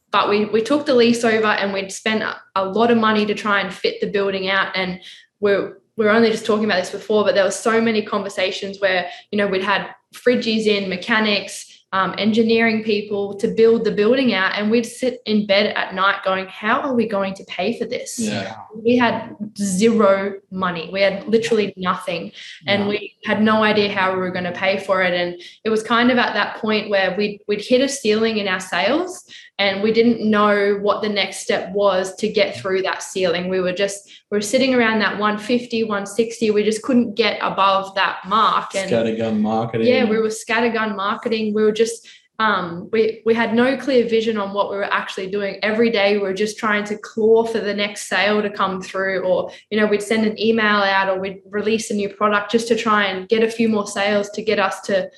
[0.10, 2.24] but we, we took the lease over and we'd spent
[2.56, 4.76] a lot of money to try and fit the building out.
[4.76, 5.00] And
[5.40, 8.80] we're, we were only just talking about this before, but there were so many conversations
[8.80, 14.34] where, you know, we'd had fridges in, mechanics, um, engineering people to build the building
[14.34, 14.58] out.
[14.58, 17.86] And we'd sit in bed at night going, How are we going to pay for
[17.86, 18.18] this?
[18.18, 18.56] Yeah.
[18.76, 20.90] We had zero money.
[20.92, 22.32] We had literally nothing.
[22.66, 22.90] And yeah.
[22.90, 25.14] we had no idea how we were going to pay for it.
[25.14, 28.48] And it was kind of at that point where we'd, we'd hit a ceiling in
[28.48, 29.26] our sales
[29.60, 33.50] and we didn't know what the next step was to get through that ceiling.
[33.50, 36.52] We were just, we were sitting around that 150, 160.
[36.52, 38.74] We just couldn't get above that mark.
[38.76, 39.88] And scattergun marketing.
[39.88, 41.54] Yeah, we were scattergun marketing.
[41.54, 42.08] We were just
[42.40, 45.60] um, we we had no clear vision on what we were actually doing.
[45.62, 49.20] Every day we were just trying to claw for the next sale to come through,
[49.20, 52.68] or you know we'd send an email out or we'd release a new product just
[52.70, 55.12] to try and get a few more sales to get us to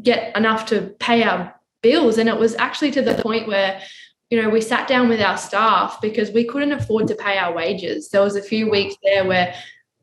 [0.00, 2.18] get enough to pay our bills.
[2.18, 3.80] And it was actually to the point where
[4.30, 7.52] you know, we sat down with our staff because we couldn't afford to pay our
[7.52, 8.10] wages.
[8.10, 9.54] There was a few weeks there where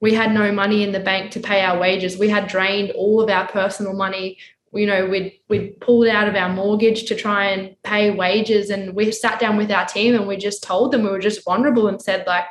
[0.01, 2.17] we had no money in the bank to pay our wages.
[2.17, 4.37] We had drained all of our personal money
[4.73, 8.93] you know we'd we'd pulled out of our mortgage to try and pay wages and
[8.93, 11.87] we sat down with our team and we just told them we were just vulnerable
[11.87, 12.45] and said like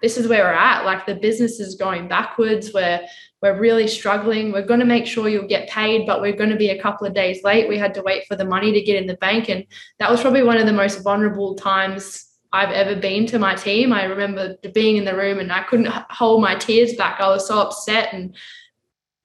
[0.00, 3.00] this is where we're at like the business is going backwards we're
[3.42, 6.56] we're really struggling we're going to make sure you'll get paid but we're going to
[6.56, 9.00] be a couple of days late we had to wait for the money to get
[9.00, 9.66] in the bank and
[9.98, 13.92] that was probably one of the most vulnerable times I've ever been to my team.
[13.92, 17.20] I remember being in the room and I couldn't hold my tears back.
[17.20, 18.34] I was so upset and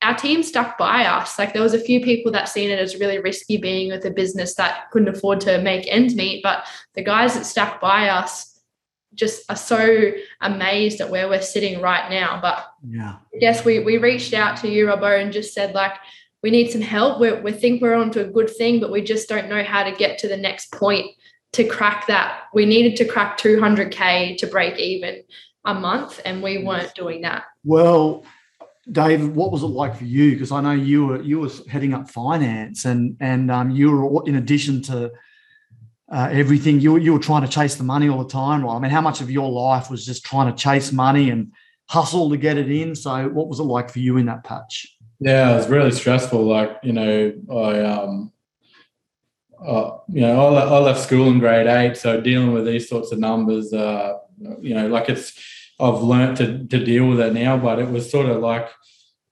[0.01, 1.39] our team stuck by us.
[1.39, 4.11] Like there was a few people that seen it as really risky being with a
[4.11, 8.54] business that couldn't afford to make ends meet, but the guys that stuck by us
[9.15, 12.39] just are so amazed at where we're sitting right now.
[12.41, 15.93] But yeah, yes, we we reached out to you, Robbo, and just said like
[16.43, 17.19] we need some help.
[17.19, 19.91] We we think we're onto a good thing, but we just don't know how to
[19.91, 21.07] get to the next point
[21.53, 22.43] to crack that.
[22.53, 25.23] We needed to crack 200k to break even
[25.65, 27.45] a month, and we weren't doing that.
[27.63, 28.25] Well,
[28.91, 30.33] Dave, what was it like for you?
[30.33, 34.23] Because I know you were you were heading up finance, and and um, you were
[34.27, 35.11] in addition to
[36.11, 38.63] uh, everything, you you were trying to chase the money all the time.
[38.63, 38.75] Right?
[38.75, 41.51] I mean, how much of your life was just trying to chase money and
[41.89, 42.95] hustle to get it in?
[42.95, 44.95] So, what was it like for you in that patch?
[45.19, 46.43] Yeah, it was really stressful.
[46.43, 48.31] Like you know, I um,
[49.65, 52.87] uh, you know, I left, I left school in grade eight, so dealing with these
[52.87, 54.17] sorts of numbers, uh,
[54.59, 55.33] you know, like it's
[55.79, 58.69] I've learned to, to deal with it now, but it was sort of like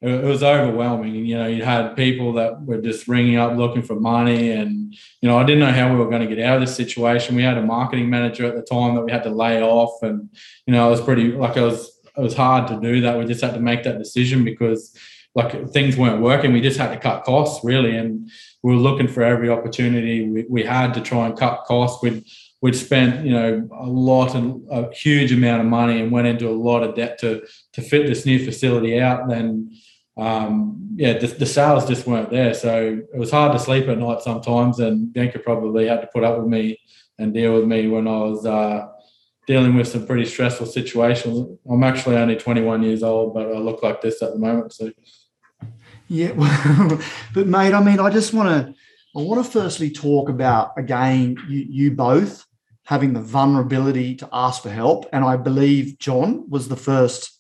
[0.04, 1.26] it was overwhelming.
[1.26, 5.30] You know, you had people that were just ringing up looking for money, and you
[5.30, 7.38] know, I didn't know how we were going to get out of this situation.
[7.38, 10.30] We had a marketing manager at the time that we had to lay off, and
[10.68, 13.18] you know, it was pretty like it was it was hard to do that.
[13.18, 14.94] We just had to make that decision because
[15.36, 16.52] like things weren't working.
[16.52, 18.30] We just had to cut costs really, and
[18.62, 22.04] we were looking for every opportunity we, we had to try and cut costs.
[22.04, 22.26] We'd
[22.62, 26.50] we'd spent you know a lot and a huge amount of money and went into
[26.50, 29.72] a lot of debt to to fit this new facility out then
[30.18, 33.98] um, yeah the, the, sales just weren't there so it was hard to sleep at
[33.98, 36.80] night sometimes and Bianca probably had to put up with me
[37.18, 38.88] and deal with me when I was uh,
[39.48, 43.82] dealing with some pretty stressful situations I'm actually only 21 years old but I look
[43.82, 44.92] like this at the moment so
[46.08, 47.02] yeah well,
[47.34, 48.74] but mate I mean I just want to
[49.16, 52.46] I want to firstly talk about again you, you both
[52.86, 55.06] having the vulnerability to ask for help.
[55.14, 57.40] And I believe John was the first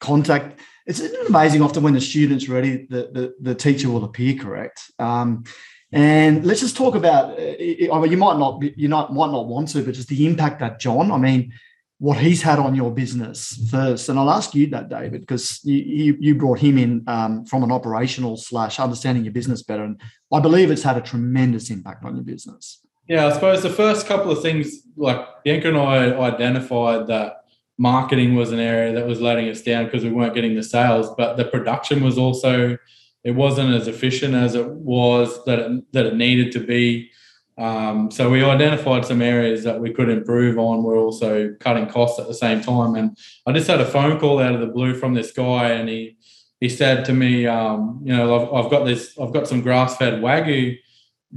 [0.00, 0.60] contact.
[0.86, 4.90] It's amazing often when the student's ready, the, the, the teacher will appear correct.
[4.98, 5.44] Um,
[5.92, 7.38] And let's just talk about.
[7.38, 10.58] I mean, you might not, you not might not want to, but just the impact
[10.60, 11.12] that John.
[11.12, 11.52] I mean,
[11.98, 14.08] what he's had on your business first.
[14.08, 17.62] And I'll ask you that, David, because you you, you brought him in um, from
[17.62, 20.00] an operational slash understanding your business better, and
[20.32, 22.80] I believe it's had a tremendous impact on your business.
[23.08, 27.44] Yeah, I suppose the first couple of things, like Bianca and I identified that
[27.78, 31.14] marketing was an area that was letting us down because we weren't getting the sales,
[31.16, 32.76] but the production was also
[33.24, 37.10] it wasn't as efficient as it was that it, that it needed to be.
[37.58, 40.84] Um, so we identified some areas that we could improve on.
[40.84, 42.94] We're also cutting costs at the same time.
[42.94, 45.88] And I just had a phone call out of the blue from this guy, and
[45.88, 46.16] he
[46.60, 49.96] he said to me, um, you know, I've, I've, got this, I've got some grass
[49.96, 50.78] fed wagyu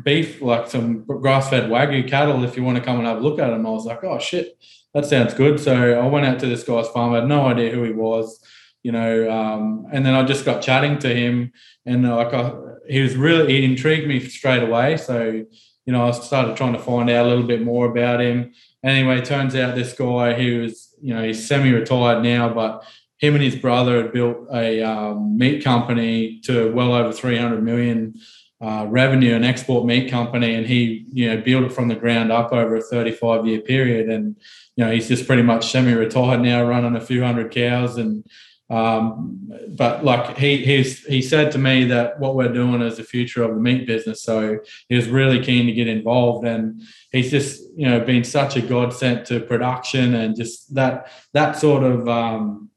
[0.02, 2.44] beef, like some grass fed wagyu cattle.
[2.44, 4.20] If you want to come and have a look at them, I was like, oh
[4.20, 4.58] shit,
[4.94, 5.60] that sounds good.
[5.60, 7.14] So I went out to this guy's farm.
[7.14, 8.44] I had no idea who he was,
[8.84, 11.52] you know, um, and then I just got chatting to him,
[11.86, 12.54] and like I,
[12.88, 14.98] he was really he intrigued me straight away.
[14.98, 15.46] So
[15.90, 18.54] you know, I started trying to find out a little bit more about him.
[18.84, 22.86] Anyway, turns out this guy, he was, you know, he's semi-retired now, but
[23.18, 28.14] him and his brother had built a um, meat company to well over 300 million
[28.62, 32.32] uh, revenue, an export meat company, and he, you know, built it from the ground
[32.32, 34.10] up over a 35 year period.
[34.10, 34.36] And,
[34.76, 38.26] you know, he's just pretty much semi-retired now, running a few hundred cows and,
[38.70, 43.04] um, but like he he's, he said to me that what we're doing is the
[43.04, 44.22] future of the meat business.
[44.22, 48.58] So he was really keen to get involved, and he's just you know been such
[48.58, 52.70] a godsend to production and just that that sort of um,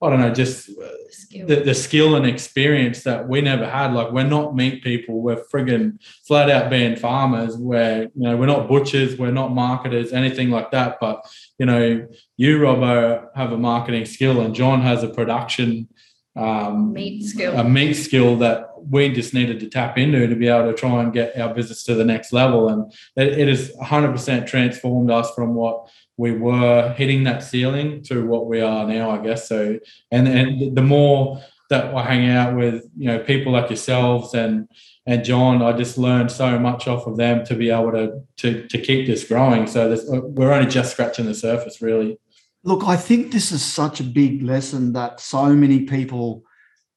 [0.00, 0.70] I don't know, just
[1.10, 1.46] skill.
[1.46, 3.92] The, the skill and experience that we never had.
[3.92, 7.56] Like we're not meat people, we're friggin' flat out being farmers.
[7.56, 10.98] Where you know we're not butchers, we're not marketers, anything like that.
[11.00, 11.24] But
[11.58, 15.88] you know, you Robbo have a marketing skill, and John has a production
[16.36, 20.48] um, meat skill, a meat skill that we just needed to tap into to be
[20.48, 22.68] able to try and get our business to the next level.
[22.68, 28.26] And it, it has 100% transformed us from what we were hitting that ceiling to
[28.26, 29.48] what we are now, I guess.
[29.48, 29.78] So,
[30.10, 34.68] and and the more that I hang out with, you know, people like yourselves and
[35.06, 38.66] and John, I just learned so much off of them to be able to to
[38.66, 39.66] to keep this growing.
[39.68, 42.18] So this, we're only just scratching the surface, really.
[42.64, 46.42] Look, I think this is such a big lesson that so many people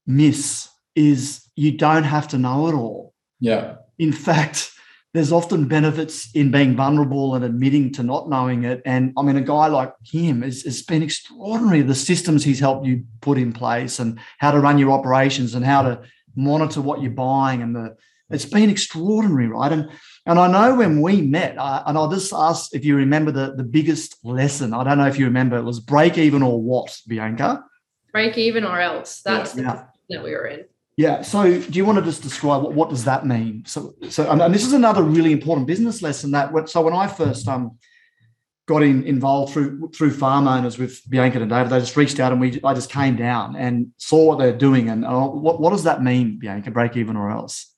[0.06, 0.68] miss.
[0.94, 3.14] Is you don't have to know it all.
[3.40, 3.76] Yeah.
[3.98, 4.74] In fact,
[5.14, 8.82] there's often benefits in being vulnerable and admitting to not knowing it.
[8.86, 11.82] And I mean, a guy like him has, has been extraordinary.
[11.82, 15.66] The systems he's helped you put in place and how to run your operations and
[15.66, 16.02] how to
[16.36, 17.98] monitor what you're buying and the
[18.32, 19.72] it's been extraordinary, right?
[19.72, 19.90] And
[20.26, 23.56] and I know when we met, uh, and I'll just ask if you remember the
[23.56, 24.74] the biggest lesson.
[24.74, 25.58] I don't know if you remember.
[25.58, 27.64] It was break even or what, Bianca?
[28.12, 29.22] Break even or else.
[29.22, 29.86] That's yeah.
[30.10, 30.66] the that we were in.
[31.02, 31.24] Yeah.
[31.24, 33.64] So, do you want to just describe what, what does that mean?
[33.66, 36.70] So, so, and this is another really important business lesson that.
[36.70, 37.80] So, when I first um
[38.68, 42.32] got in, involved through through farm owners with Bianca and David, they just reached out
[42.32, 44.90] and we I just came down and saw what they're doing.
[44.90, 46.70] And what what does that mean, Bianca?
[46.70, 47.74] Break even or else?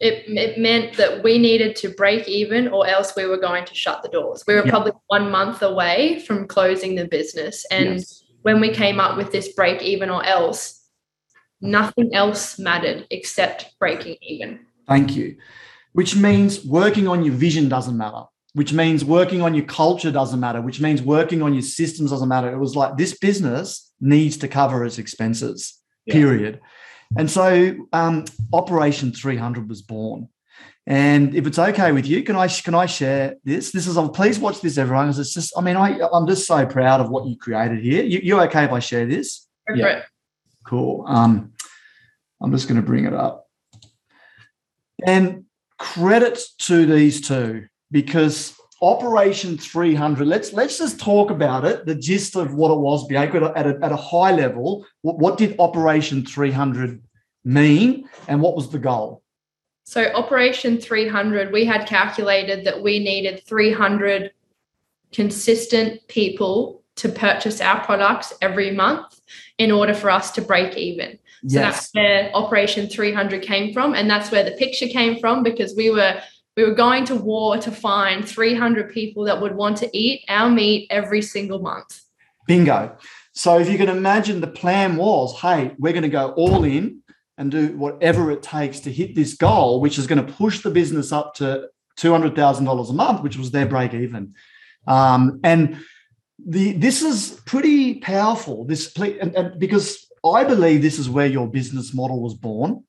[0.00, 3.74] It, it meant that we needed to break even or else we were going to
[3.76, 4.42] shut the doors.
[4.48, 4.70] We were yep.
[4.70, 7.64] probably one month away from closing the business.
[7.70, 8.24] And yes.
[8.42, 10.73] when we came up with this break even or else,
[11.64, 14.60] Nothing else mattered except breaking even.
[14.86, 15.36] Thank you.
[15.92, 20.40] Which means working on your vision doesn't matter, which means working on your culture doesn't
[20.40, 22.52] matter, which means working on your systems doesn't matter.
[22.52, 26.14] It was like this business needs to cover its expenses, yeah.
[26.14, 26.60] period.
[27.16, 30.28] And so um, Operation 300 was born.
[30.86, 33.72] And if it's okay with you, can I can I share this?
[33.72, 35.06] This is please watch this, everyone.
[35.06, 38.02] Because it's just, I mean, I I'm just so proud of what you created here.
[38.02, 39.48] You, you okay if I share this?
[39.74, 40.02] yeah.
[40.66, 41.04] Cool.
[41.06, 41.53] Um,
[42.44, 43.48] I'm just going to bring it up.
[45.06, 45.44] And
[45.78, 52.36] credit to these two because Operation 300, let's let's just talk about it, the gist
[52.36, 54.84] of what it was, Bianca, at a, at a high level.
[55.00, 57.02] What, what did Operation 300
[57.44, 59.22] mean and what was the goal?
[59.84, 64.32] So, Operation 300, we had calculated that we needed 300
[65.12, 69.20] consistent people to purchase our products every month
[69.58, 71.18] in order for us to break even.
[71.46, 71.74] So yes.
[71.74, 75.90] that's where Operation 300 came from, and that's where the picture came from because we
[75.90, 76.20] were
[76.56, 80.48] we were going to war to find 300 people that would want to eat our
[80.48, 82.00] meat every single month.
[82.46, 82.96] Bingo.
[83.32, 87.02] So if you can imagine, the plan was, hey, we're going to go all in
[87.36, 90.70] and do whatever it takes to hit this goal, which is going to push the
[90.70, 91.68] business up to
[91.98, 94.34] $200,000 a month, which was their break even.
[94.86, 95.80] Um, and
[96.46, 98.64] the this is pretty powerful.
[98.64, 102.84] This and, and because I believe this is where your business model was born.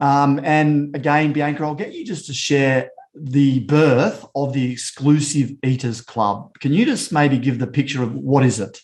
[0.00, 5.52] Um, and again, Bianca, I'll get you just to share the birth of the exclusive
[5.64, 6.52] Eaters Club.
[6.60, 8.80] Can you just maybe give the picture of what is it?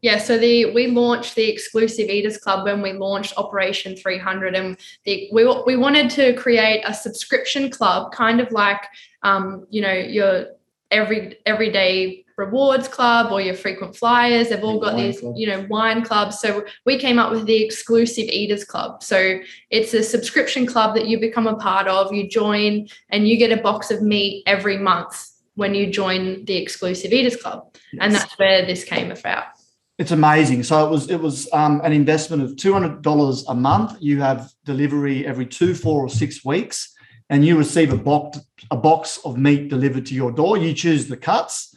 [0.00, 4.78] Yeah, so the we launched the exclusive Eaters Club when we launched Operation 300, and
[5.04, 8.80] the, we we wanted to create a subscription club, kind of like
[9.24, 10.46] um, you know your
[10.92, 15.34] every everyday rewards club or your frequent flyers they've all got these club.
[15.36, 19.92] you know wine clubs so we came up with the exclusive eaters club so it's
[19.92, 23.60] a subscription club that you become a part of you join and you get a
[23.60, 28.00] box of meat every month when you join the exclusive eaters club yes.
[28.00, 29.44] and that's where this came about
[29.98, 30.62] it's amazing.
[30.62, 33.96] So it was it was um, an investment of two hundred dollars a month.
[33.98, 36.94] You have delivery every two, four, or six weeks,
[37.30, 38.38] and you receive a box
[38.70, 40.56] a box of meat delivered to your door.
[40.56, 41.74] You choose the cuts,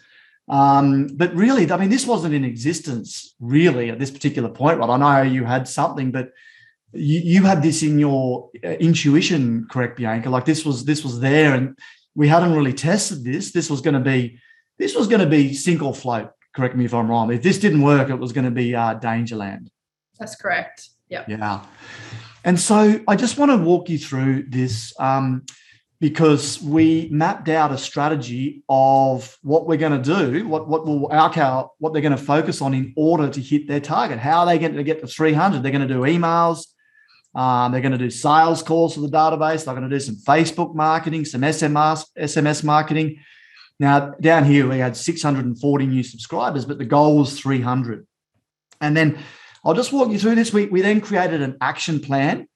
[0.51, 4.89] um, but really, I mean, this wasn't in existence really at this particular point, right?
[4.89, 6.29] I know you had something, but
[6.93, 10.29] you, you had this in your uh, intuition, correct, Bianca?
[10.29, 11.77] Like this was this was there, and
[12.13, 13.51] we hadn't really tested this.
[13.51, 14.37] This was going to be
[14.77, 17.31] this was going to be sink or float correct me if I'm wrong.
[17.31, 19.69] If this didn't work, it was going to be uh, Dangerland.
[20.19, 20.89] That's correct.
[21.09, 21.25] Yeah.
[21.27, 21.63] Yeah.
[22.43, 25.45] And so I just want to walk you through this um,
[26.01, 31.07] because we mapped out a strategy of what we're going to do, what what will
[31.11, 34.17] our what they're going to focus on in order to hit their target.
[34.17, 35.61] How are they going to get to 300?
[35.61, 36.65] They're going to do emails.
[37.35, 39.63] Um, they're going to do sales calls for the database.
[39.63, 43.19] They're going to do some Facebook marketing, some SMS, SMS marketing.
[43.79, 48.05] Now, down here, we had 640 new subscribers, but the goal was 300.
[48.81, 49.19] And then
[49.63, 50.51] I'll just walk you through this.
[50.51, 52.47] We, we then created an action plan.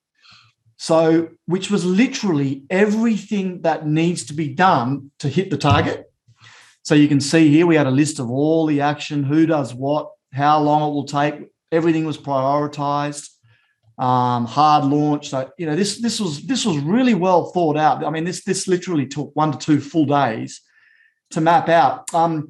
[0.77, 6.11] So, which was literally everything that needs to be done to hit the target.
[6.83, 9.73] So, you can see here we had a list of all the action, who does
[9.73, 11.47] what, how long it will take.
[11.71, 13.29] Everything was prioritized.
[13.97, 15.29] Um, hard launch.
[15.29, 18.03] So, you know, this this was this was really well thought out.
[18.03, 20.61] I mean, this this literally took one to two full days
[21.31, 22.13] to map out.
[22.13, 22.49] Um,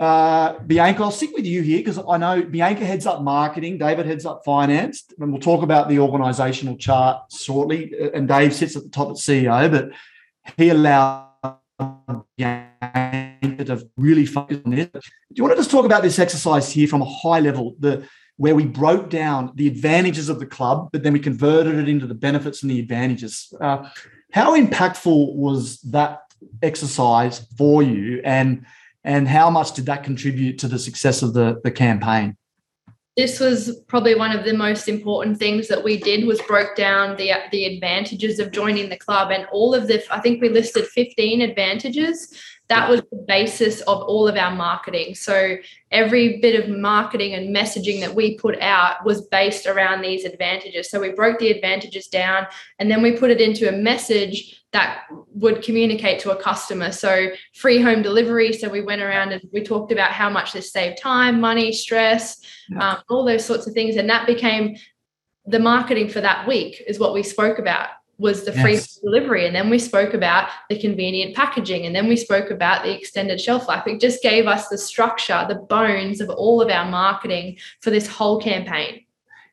[0.00, 4.06] uh, Bianca, I'll stick with you here because I know Bianca heads up marketing, David
[4.06, 7.92] heads up finance, and we'll talk about the organizational chart shortly.
[8.00, 9.90] Uh, and Dave sits at the top as CEO, but
[10.56, 11.58] he allowed
[12.38, 14.88] Bianca to really focus on this.
[14.88, 15.00] Do
[15.34, 18.54] you want to just talk about this exercise here from a high level, the where
[18.54, 22.14] we broke down the advantages of the club, but then we converted it into the
[22.14, 23.52] benefits and the advantages?
[23.60, 23.86] Uh,
[24.32, 26.22] how impactful was that
[26.62, 28.64] exercise for you and
[29.04, 32.36] and how much did that contribute to the success of the, the campaign?
[33.16, 37.16] This was probably one of the most important things that we did was broke down
[37.16, 40.86] the the advantages of joining the club and all of the i think we listed
[40.86, 42.32] 15 advantages.
[42.68, 45.16] That was the basis of all of our marketing.
[45.16, 45.56] So
[45.90, 50.88] every bit of marketing and messaging that we put out was based around these advantages.
[50.88, 52.46] So we broke the advantages down
[52.78, 55.04] and then we put it into a message that
[55.34, 56.92] would communicate to a customer.
[56.92, 58.52] So free home delivery.
[58.52, 62.40] So we went around and we talked about how much this saved time, money, stress,
[62.68, 62.92] yeah.
[62.92, 63.96] um, all those sorts of things.
[63.96, 64.76] And that became
[65.46, 69.46] the marketing for that week is what we spoke about was the free delivery.
[69.46, 71.86] And then we spoke about the convenient packaging.
[71.86, 73.86] And then we spoke about the extended shelf life.
[73.86, 78.06] It just gave us the structure, the bones of all of our marketing for this
[78.06, 79.06] whole campaign.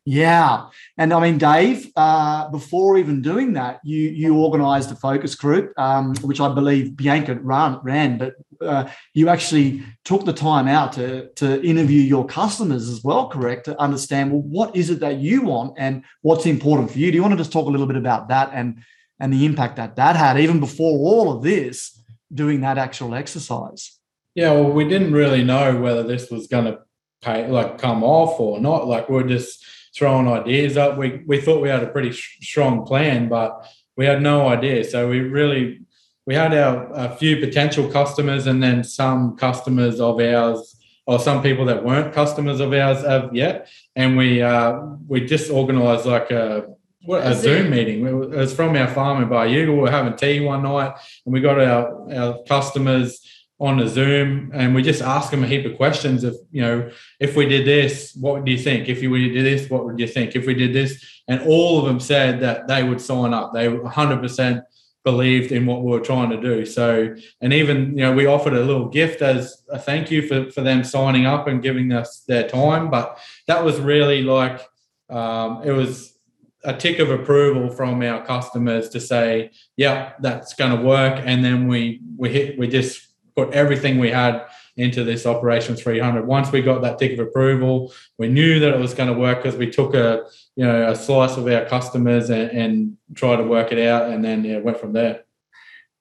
[0.10, 5.36] Yeah, and I mean, Dave, uh, before even doing that, you you organised a focus
[5.36, 10.70] group, um, which I believe Bianca ran, ran but uh, you actually took the time
[10.70, 13.66] out to to interview your customers as well, correct?
[13.66, 17.12] To understand well, what is it that you want and what's important for you.
[17.12, 18.82] Do you want to just talk a little bit about that and
[19.20, 22.02] and the impact that that had, even before all of this,
[22.34, 24.00] doing that actual exercise?
[24.36, 26.80] Yeah, well, we didn't really know whether this was going to
[27.22, 28.88] pay like come off or not.
[28.88, 29.66] Like we're just
[29.98, 30.98] throwing ideas up.
[30.98, 34.84] We we thought we had a pretty strong plan, but we had no idea.
[34.84, 35.82] So we really
[36.26, 40.76] we had our a few potential customers and then some customers of ours
[41.08, 45.50] or some people that weren't customers of ours of yet, and we uh, we just
[45.50, 46.68] organised like a
[47.06, 48.06] what, a Zoom meeting.
[48.06, 49.74] It was from our farm in Baryulgil.
[49.74, 50.94] We were having tea one night,
[51.26, 53.22] and we got our our customers
[53.60, 56.92] on a Zoom and we just ask them a heap of questions of, you know,
[57.20, 58.88] if we did this, what do you think?
[58.88, 60.36] If you did this, what would you think?
[60.36, 63.54] If we did this, and all of them said that they would sign up.
[63.54, 64.64] They 100%
[65.04, 66.66] believed in what we were trying to do.
[66.66, 70.52] So, and even, you know, we offered a little gift as a thank you for,
[70.52, 72.90] for them signing up and giving us their time.
[72.92, 74.62] But that was really like,
[75.10, 76.18] um, it was
[76.64, 81.22] a tick of approval from our customers to say, yeah, that's going to work.
[81.26, 83.07] And then we, we hit, we just
[83.38, 84.46] put everything we had
[84.78, 86.26] into this Operation 300.
[86.26, 89.44] Once we got that tick of approval, we knew that it was going to work
[89.44, 90.26] because we took a
[90.56, 94.26] you know a slice of our customers and, and tried to work it out, and
[94.26, 95.24] then yeah, went from there.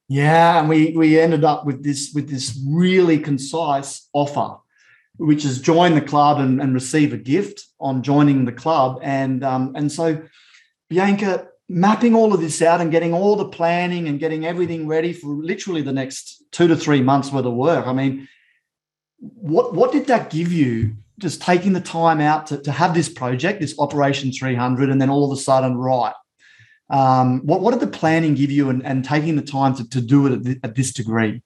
[0.08, 4.56] Yeah, and we we ended up with this with this really concise offer,
[5.16, 9.44] which is join the club and, and receive a gift on joining the club, and
[9.44, 10.22] um, and so
[10.88, 15.12] Bianca mapping all of this out and getting all the planning and getting everything ready
[15.12, 17.86] for literally the next two to three months worth of work.
[17.86, 18.28] I mean,
[19.18, 20.96] what what did that give you?
[21.18, 25.08] Just taking the time out to, to have this project, this Operation 300, and then
[25.08, 26.12] all of a sudden, right,
[26.90, 30.00] um, what, what did the planning give you and, and taking the time to, to
[30.00, 31.42] do it at, at this degree?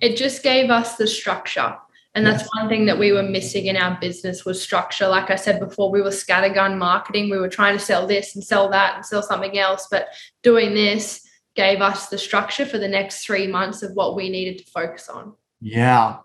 [0.00, 1.76] It just gave us the structure.
[2.14, 5.08] And that's one thing that we were missing in our business was structure.
[5.08, 7.30] Like I said before, we were scattergun marketing.
[7.30, 9.88] We were trying to sell this and sell that and sell something else.
[9.90, 10.08] But
[10.42, 14.58] doing this gave us the structure for the next three months of what we needed
[14.58, 15.32] to focus on.
[15.60, 16.18] Yeah.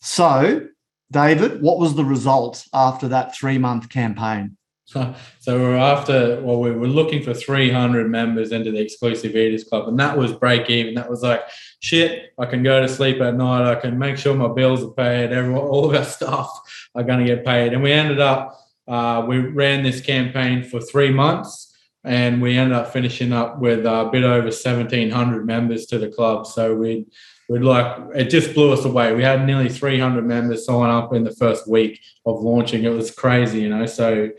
[0.00, 0.68] So,
[1.12, 4.56] David, what was the result after that three month campaign?
[4.84, 9.36] So, so we are after, well, we were looking for 300 members into the exclusive
[9.36, 10.94] eaters club, and that was break even.
[10.94, 11.42] That was like,
[11.80, 13.70] shit, I can go to sleep at night.
[13.70, 15.32] I can make sure my bills are paid.
[15.32, 17.72] Everyone, all of our stuff are going to get paid.
[17.72, 22.76] And we ended up, uh, we ran this campaign for three months, and we ended
[22.76, 26.46] up finishing up with a bit over 1,700 members to the club.
[26.46, 27.06] So we
[27.48, 29.12] we'd like it just blew us away.
[29.14, 32.84] We had nearly 300 members sign up in the first week of launching.
[32.84, 33.86] It was crazy, you know.
[33.86, 34.30] So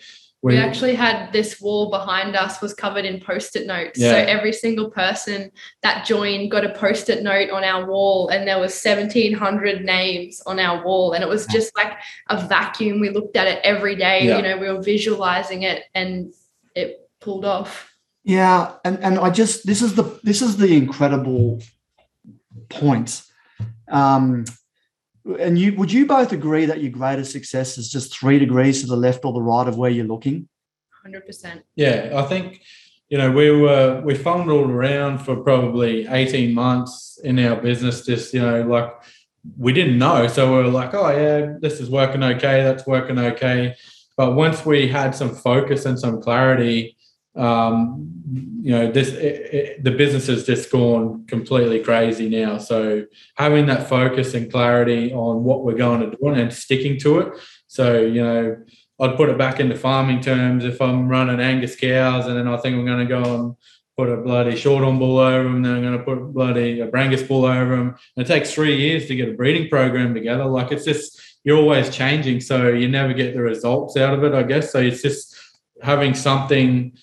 [0.44, 4.12] we, actually had this wall behind us was covered in post-it notes yeah.
[4.12, 5.52] so every single person
[5.84, 10.60] that joined got a post-it note on our wall and there was 1700 names on
[10.60, 11.94] our wall and it was just like
[12.30, 14.38] a vacuum we looked at it every day yeah.
[14.38, 16.34] you know we were visualizing it and
[16.76, 21.62] it pulled off yeah and and i just this is the this is the incredible
[22.70, 23.24] point
[23.92, 24.44] um
[25.40, 28.88] and you would you both agree that your greatest success is just three degrees to
[28.88, 30.48] the left or the right of where you're looking?
[31.02, 31.64] Hundred percent.
[31.76, 32.62] Yeah, I think
[33.10, 38.06] you know we were we fumbled around for probably eighteen months in our business.
[38.06, 38.92] Just you know like
[39.58, 43.18] we didn't know, so we were like, oh yeah, this is working okay, that's working
[43.18, 43.76] okay.
[44.18, 46.96] But once we had some focus and some clarity,
[47.36, 48.12] um,
[48.62, 52.58] you know, this it, it, the business has just gone completely crazy now.
[52.58, 53.06] So
[53.36, 57.34] having that focus and clarity on what we're going to do and sticking to it.
[57.68, 58.58] So you know,
[59.00, 60.64] I'd put it back into farming terms.
[60.64, 63.56] If I'm running Angus cows, and then I think I'm going to go and
[63.98, 67.28] put a bloody Shorthorn bull over them, then I'm going to put bloody a Brangus
[67.28, 67.96] bull over them.
[68.16, 70.46] And it takes three years to get a breeding program together.
[70.46, 74.34] Like it's just you're always changing, so you never get the results out of it.
[74.34, 74.80] I guess so.
[74.80, 75.36] It's just
[75.82, 76.94] having something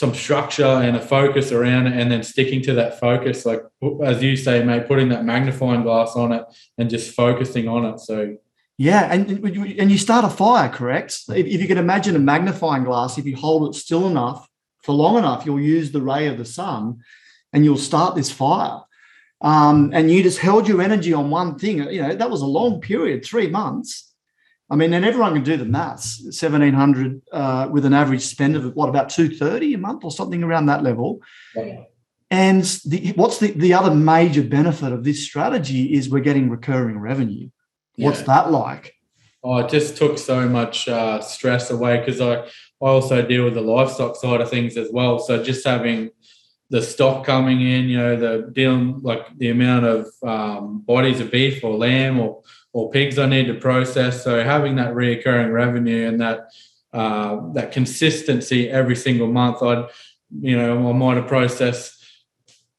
[0.00, 3.62] some structure and a focus around it and then sticking to that focus like
[4.02, 6.42] as you say mate putting that magnifying glass on it
[6.78, 8.00] and just focusing on it.
[8.00, 8.38] So
[8.78, 9.28] yeah and
[9.78, 11.20] and you start a fire correct?
[11.28, 14.48] If, if you can imagine a magnifying glass if you hold it still enough
[14.82, 17.00] for long enough you'll use the ray of the sun
[17.52, 18.80] and you'll start this fire.
[19.42, 22.46] Um, and you just held your energy on one thing you know that was a
[22.46, 24.09] long period three months
[24.70, 26.38] I mean, and everyone can do the maths.
[26.38, 30.12] Seventeen hundred uh, with an average spend of what about two thirty a month or
[30.12, 31.20] something around that level.
[31.56, 31.82] Yeah.
[32.30, 37.00] And the, what's the, the other major benefit of this strategy is we're getting recurring
[37.00, 37.50] revenue.
[37.96, 38.26] What's yeah.
[38.26, 38.94] that like?
[39.42, 42.46] Oh, it just took so much uh, stress away because I, I
[42.80, 45.18] also deal with the livestock side of things as well.
[45.18, 46.10] So just having
[46.68, 51.32] the stock coming in, you know, the dealing like the amount of um, bodies of
[51.32, 52.42] beef or lamb or
[52.72, 54.22] or pigs I need to process.
[54.22, 56.50] So having that reoccurring revenue and that
[56.92, 59.88] uh, that consistency every single month, I'd
[60.40, 62.04] you know I might have processed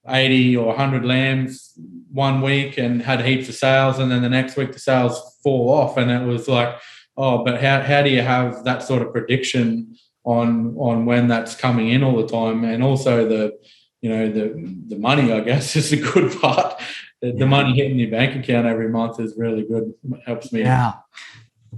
[0.07, 1.73] eighty or hundred lambs
[2.11, 5.69] one week and had heaps of sales, and then the next week the sales fall
[5.69, 6.75] off, and it was like,
[7.17, 11.55] oh, but how how do you have that sort of prediction on on when that's
[11.55, 13.57] coming in all the time, and also the
[14.01, 16.81] you know the the money I guess is a good part
[17.21, 17.45] the, yeah.
[17.45, 19.93] money hitting your bank account every month is really good.
[20.11, 20.61] It helps me.
[20.61, 20.93] Yeah.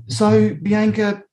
[0.08, 1.24] So Bianca,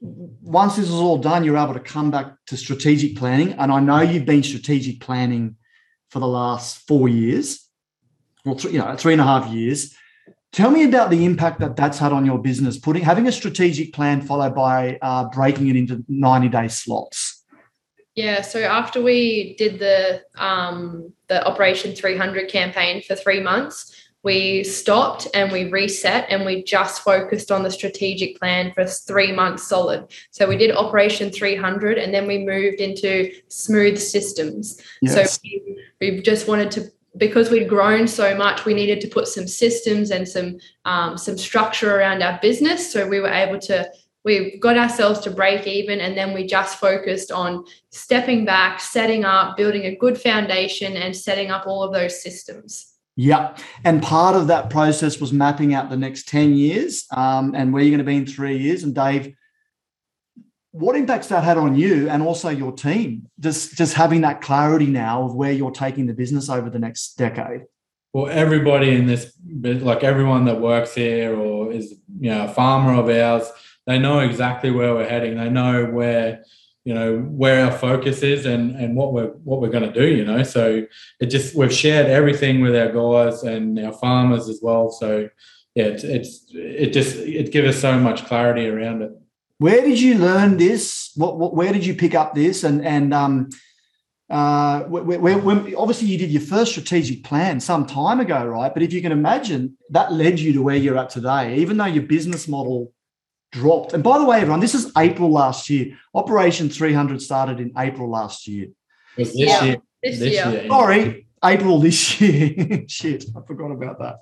[0.00, 3.80] once this is all done, you're able to come back to strategic planning, and I
[3.80, 5.56] know you've been strategic planning
[6.10, 7.68] for the last four years,
[8.44, 9.94] well, three, you know, three and a half years.
[10.52, 12.78] Tell me about the impact that that's had on your business.
[12.78, 17.35] Putting having a strategic plan followed by uh, breaking it into ninety day slots.
[18.16, 24.64] Yeah, so after we did the um, the Operation 300 campaign for three months, we
[24.64, 29.68] stopped and we reset and we just focused on the strategic plan for three months
[29.68, 30.06] solid.
[30.30, 34.80] So we did Operation 300 and then we moved into smooth systems.
[35.02, 35.34] Yes.
[35.34, 39.28] So we, we just wanted to because we'd grown so much, we needed to put
[39.28, 42.92] some systems and some um, some structure around our business.
[42.92, 43.90] So we were able to
[44.26, 49.24] we got ourselves to break even, and then we just focused on stepping back, setting
[49.24, 52.92] up, building a good foundation, and setting up all of those systems.
[53.14, 53.56] Yeah.
[53.84, 57.84] And part of that process was mapping out the next 10 years um, and where
[57.84, 58.82] you're going to be in three years.
[58.82, 59.32] And Dave,
[60.72, 63.30] what impacts that had on you and also your team?
[63.38, 67.14] Just, just having that clarity now of where you're taking the business over the next
[67.16, 67.62] decade.
[68.12, 72.92] Well, everybody in this, like everyone that works here or is, you know, a farmer
[72.94, 73.50] of ours,
[73.86, 75.36] they know exactly where we're heading.
[75.36, 76.42] They know where
[76.86, 80.06] you know where our focus is and and what we're what we're going to do
[80.06, 80.42] you know?
[80.44, 80.86] So
[81.20, 84.90] it just we've shared everything with our guys and our farmers as well.
[84.90, 85.28] So
[85.74, 89.10] yeah it's, it's it just it gives us so much clarity around it.
[89.58, 91.10] Where did you learn this?
[91.16, 92.62] What, what where did you pick up this?
[92.62, 93.48] And and um
[94.30, 98.72] uh where, where, when, obviously you did your first strategic plan some time ago right?
[98.72, 101.86] But if you can imagine that led you to where you're at today even though
[101.86, 102.92] your business model
[103.56, 103.92] dropped.
[103.92, 105.96] And by the way, everyone, this is April last year.
[106.14, 108.68] Operation 300 started in April last year.
[109.16, 109.76] this yeah, year.
[110.02, 110.50] This, this year.
[110.50, 110.68] year.
[110.68, 112.84] Sorry, April this year.
[112.88, 114.16] Shit, I forgot about that.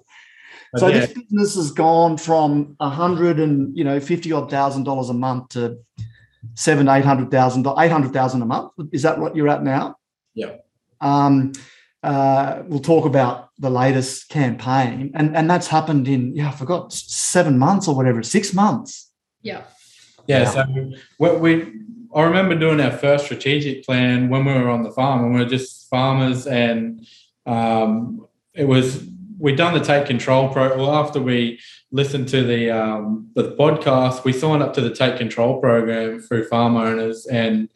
[0.73, 1.01] But so yeah.
[1.01, 5.15] this business has gone from a hundred and you know fifty odd thousand dollars a
[5.15, 5.79] month to
[6.55, 8.73] seven eight hundred thousand eight hundred thousand a month.
[8.93, 9.97] Is that what you're at now?
[10.35, 10.57] Yeah.
[11.01, 11.53] Um,
[12.03, 16.93] uh, we'll talk about the latest campaign, and and that's happened in yeah I forgot
[16.93, 19.04] seven months or whatever, six months.
[19.45, 19.63] Yeah.
[20.27, 20.45] Yeah.
[20.47, 20.65] So
[21.19, 21.73] what we,
[22.15, 25.41] I remember doing our first strategic plan when we were on the farm, and we
[25.41, 27.07] were just farmers, and
[27.47, 29.07] um, it was
[29.39, 30.77] we'd done the take control pro.
[30.77, 31.61] Well, after we
[31.93, 36.49] listened to the um, the podcast, we signed up to the take control program through
[36.49, 37.69] farm owners, and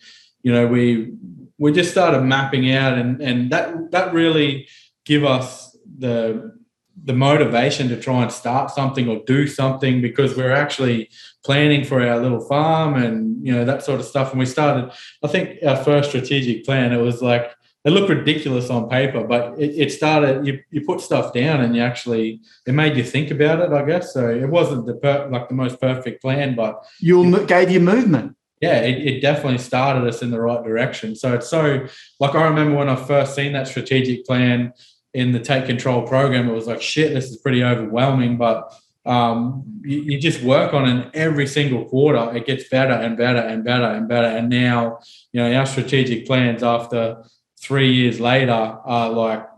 [0.43, 1.13] you know we
[1.59, 4.69] we just started mapping out, and and that that really
[5.05, 6.57] give us the
[7.05, 11.09] the motivation to try and start something or do something because we're actually
[11.49, 14.93] planning for our little farm and you know that sort of stuff and we started
[15.25, 17.55] i think our first strategic plan it was like
[17.87, 21.75] it looked ridiculous on paper but it, it started you, you put stuff down and
[21.75, 25.27] you actually it made you think about it i guess so it wasn't the per,
[25.31, 30.05] like the most perfect plan but you gave you movement yeah, it, it, definitely started
[30.09, 31.15] us in the right direction.
[31.15, 31.87] So it's so
[32.19, 34.73] like I remember when I first seen that strategic plan,
[35.15, 38.37] in the take control program, it was like, shit, this is pretty overwhelming.
[38.37, 38.73] But
[39.09, 42.37] um, you, you, just work on it every single quarter.
[42.37, 44.27] It gets better and better and better and better.
[44.27, 44.99] And now,
[45.33, 47.25] you know, our strategic plans after
[47.59, 49.49] three years later are like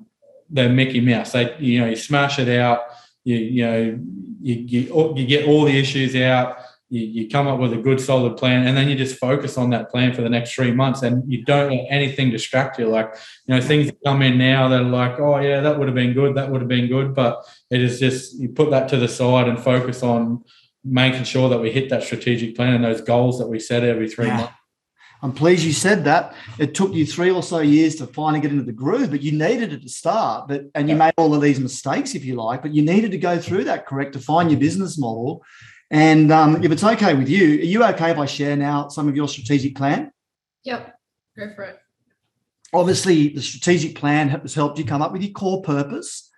[0.49, 1.33] they're Mickey Mouse.
[1.33, 2.83] They, you know, you smash it out.
[3.25, 3.99] You, you know,
[4.41, 6.57] you, you, you get all the issues out
[6.91, 9.71] you, you come up with a good solid plan and then you just focus on
[9.71, 13.15] that plan for the next three months and you don't let anything distract you like
[13.47, 16.13] you know things come in now that are like oh yeah that would have been
[16.13, 19.09] good that would have been good but it is just you put that to the
[19.09, 20.43] side and focus on
[20.85, 24.09] making sure that we hit that strategic plan and those goals that we set every
[24.09, 24.37] three yeah.
[24.37, 24.55] months
[25.23, 26.35] I'm pleased you said that.
[26.59, 29.33] It took you three or so years to finally get into the groove, but you
[29.33, 30.49] needed it to start.
[30.49, 33.19] But and you made all of these mistakes, if you like, but you needed to
[33.19, 35.45] go through that correct to find your business model
[35.91, 39.09] and um, if it's okay with you, are you okay if I share now some
[39.09, 40.13] of your strategic plan?
[40.65, 40.95] Yep,
[41.37, 41.79] go for it.
[42.73, 46.31] Obviously, the strategic plan has helped you come up with your core purpose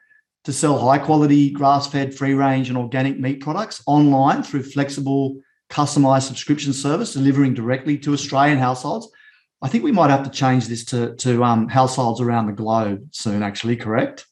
[0.44, 5.40] to sell high quality, grass fed, free range, and organic meat products online through flexible,
[5.70, 9.08] customized subscription service delivering directly to Australian households.
[9.60, 13.08] I think we might have to change this to, to um, households around the globe
[13.12, 14.26] soon, actually, correct?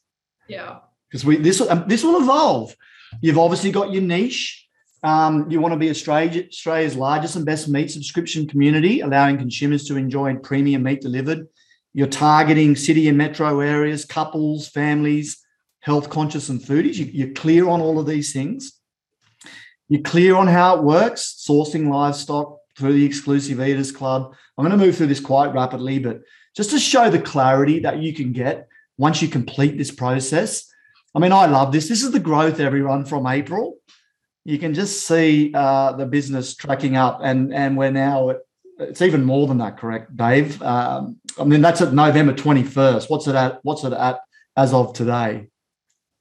[0.47, 0.79] Yeah.
[1.09, 2.75] Because we this um, this will evolve.
[3.21, 4.60] You've obviously got your niche
[5.03, 9.85] um, you want to be Australia, Australia's largest and best meat subscription community, allowing consumers
[9.85, 11.47] to enjoy premium meat delivered.
[11.93, 15.43] You're targeting city and metro areas, couples, families,
[15.79, 16.95] health conscious and foodies.
[16.95, 18.79] You, are clear on all of these things.
[19.89, 24.33] You're clear on how it works, sourcing livestock through the exclusive Eaters Club.
[24.57, 26.21] I'm going to move through this quite rapidly, but
[26.55, 30.71] just to show the clarity that you can get once you complete this process.
[31.15, 31.89] I mean, I love this.
[31.89, 33.79] This is the growth, everyone, from April
[34.43, 38.35] you can just see uh, the business tracking up, and and we're now
[38.81, 40.61] it's even more than that, correct, Dave?
[40.61, 43.09] Um, I mean, that's at November twenty first.
[43.09, 43.59] What's it at?
[43.63, 44.19] What's it at
[44.57, 45.47] as of today?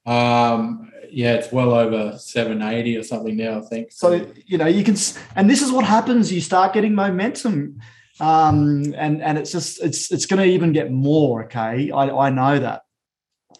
[0.07, 3.59] Um, yeah, it's well over seven eighty or something now.
[3.59, 3.93] I think.
[3.93, 4.97] So you know you can,
[5.37, 6.33] and this is what happens.
[6.33, 7.81] You start getting momentum,
[8.21, 11.45] um, and and it's just it's it's going to even get more.
[11.45, 12.83] Okay, I I know that.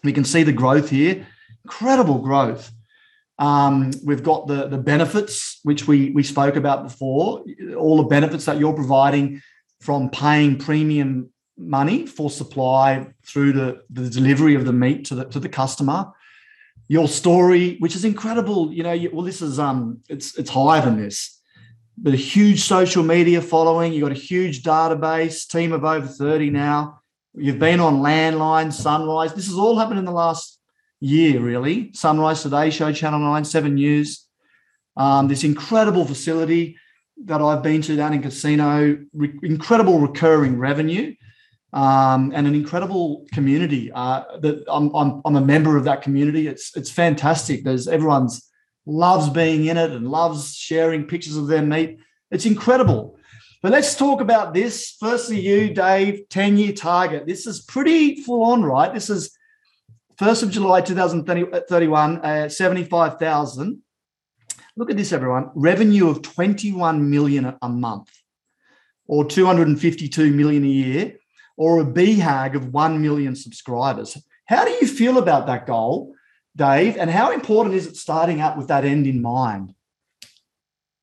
[0.03, 1.27] We can see the growth here,
[1.63, 2.71] incredible growth.
[3.41, 7.43] Um, we've got the, the benefits, which we, we spoke about before,
[7.75, 9.41] all the benefits that you're providing
[9.79, 15.25] from paying premium money for supply through the, the delivery of the meat to the
[15.25, 16.11] to the customer.
[16.87, 18.93] Your story, which is incredible, you know.
[18.93, 21.41] You, well, this is um, it's it's higher than this,
[21.97, 23.91] but a huge social media following.
[23.91, 26.99] You have got a huge database, team of over thirty now.
[27.33, 29.33] You've been on Landline, Sunrise.
[29.33, 30.60] This has all happened in the last
[31.01, 31.91] year, really.
[31.93, 34.25] Sunrise Today Show, Channel Nine, Seven News.
[34.95, 36.77] Um, this incredible facility
[37.25, 41.13] that I've been to down in Casino, re- incredible recurring revenue,
[41.73, 43.91] um, and an incredible community.
[43.91, 46.47] Uh, that I'm, I'm, I'm a member of that community.
[46.47, 47.63] It's it's fantastic.
[47.63, 48.47] There's everyone's
[48.85, 51.99] loves being in it and loves sharing pictures of their meat.
[52.29, 53.17] It's incredible.
[53.61, 54.95] But let's talk about this.
[54.99, 57.27] Firstly, you, Dave, 10 year target.
[57.27, 58.91] This is pretty full on, right?
[58.91, 59.37] This is
[60.21, 63.81] 1st of July 2031, uh, 75,000.
[64.77, 65.49] Look at this, everyone.
[65.55, 68.11] Revenue of 21 million a month,
[69.07, 71.17] or 252 million a year,
[71.57, 74.15] or a BHAG of 1 million subscribers.
[74.45, 76.13] How do you feel about that goal,
[76.55, 76.97] Dave?
[76.97, 79.73] And how important is it starting out with that end in mind?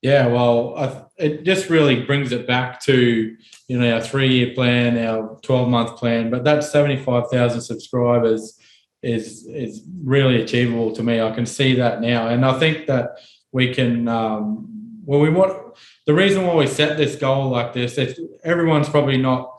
[0.01, 5.41] Yeah, well, it just really brings it back to you know our three-year plan, our
[5.43, 6.31] twelve-month plan.
[6.31, 8.58] But that seventy-five thousand subscribers
[9.03, 11.21] is is really achievable to me.
[11.21, 13.19] I can see that now, and I think that
[13.53, 14.09] we can.
[14.09, 14.65] Um,
[15.05, 15.75] well, we want
[16.07, 17.97] the reason why we set this goal like this.
[17.97, 19.51] If everyone's probably not,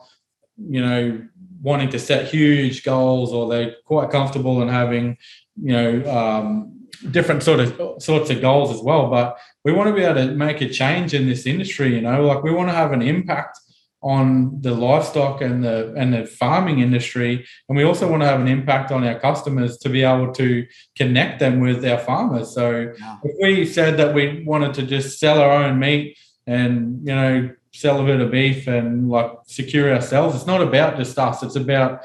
[0.56, 1.22] you know,
[1.60, 5.16] wanting to set huge goals, or they're quite comfortable in having,
[5.60, 9.10] you know, um, different sort of sorts of goals as well.
[9.10, 11.94] But we want to be able to make a change in this industry.
[11.94, 13.58] You know, like we want to have an impact
[14.02, 17.44] on the livestock and the and the farming industry.
[17.68, 20.66] And we also want to have an impact on our customers to be able to
[20.96, 22.54] connect them with our farmers.
[22.54, 23.18] So yeah.
[23.22, 27.50] if we said that we wanted to just sell our own meat and you know
[27.72, 31.42] sell a bit of beef and like secure ourselves it's not about just us.
[31.42, 32.00] It's about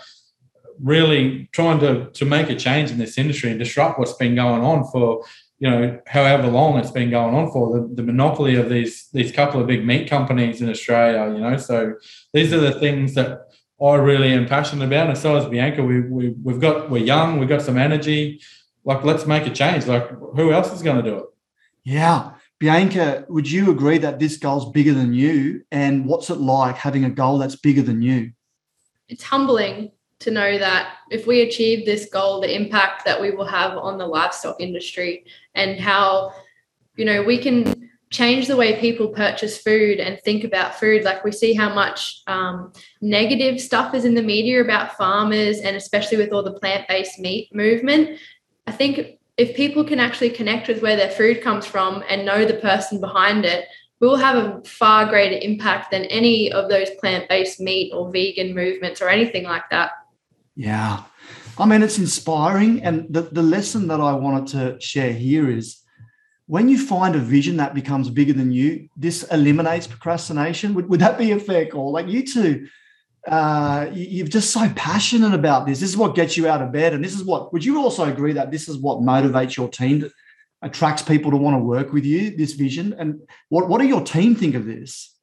[0.81, 4.63] really trying to to make a change in this industry and disrupt what's been going
[4.63, 5.23] on for
[5.65, 9.31] you know, however long it's been going on for, the, the monopoly of these these
[9.31, 11.57] couple of big meat companies in Australia, you know.
[11.57, 11.95] So
[12.33, 13.47] these are the things that
[13.81, 15.09] I really am passionate about.
[15.09, 15.83] And so is Bianca.
[15.83, 18.41] We, we we've got we're young, we've got some energy.
[18.83, 19.87] Like let's make a change.
[19.87, 21.25] Like who else is going to do it?
[21.83, 22.33] Yeah.
[22.59, 25.63] Bianca, would you agree that this goal's bigger than you?
[25.71, 28.33] And what's it like having a goal that's bigger than you?
[29.09, 33.45] It's humbling to know that if we achieve this goal, the impact that we will
[33.45, 36.31] have on the livestock industry and how,
[36.95, 41.03] you know, we can change the way people purchase food and think about food.
[41.03, 45.75] Like we see how much um, negative stuff is in the media about farmers and
[45.75, 48.17] especially with all the plant based meat movement.
[48.67, 52.45] I think if people can actually connect with where their food comes from and know
[52.45, 53.65] the person behind it,
[53.99, 58.11] we will have a far greater impact than any of those plant based meat or
[58.11, 59.91] vegan movements or anything like that.
[60.55, 61.03] Yeah.
[61.57, 62.83] I mean, it's inspiring.
[62.83, 65.81] And the, the lesson that I wanted to share here is
[66.47, 70.73] when you find a vision that becomes bigger than you, this eliminates procrastination.
[70.73, 71.91] Would, would that be a fair call?
[71.91, 72.67] Like you two,
[73.27, 75.79] uh, you're just so passionate about this.
[75.79, 76.93] This is what gets you out of bed.
[76.93, 80.09] And this is what, would you also agree that this is what motivates your team,
[80.61, 82.93] attracts people to want to work with you, this vision?
[82.97, 85.14] And what, what do your team think of this?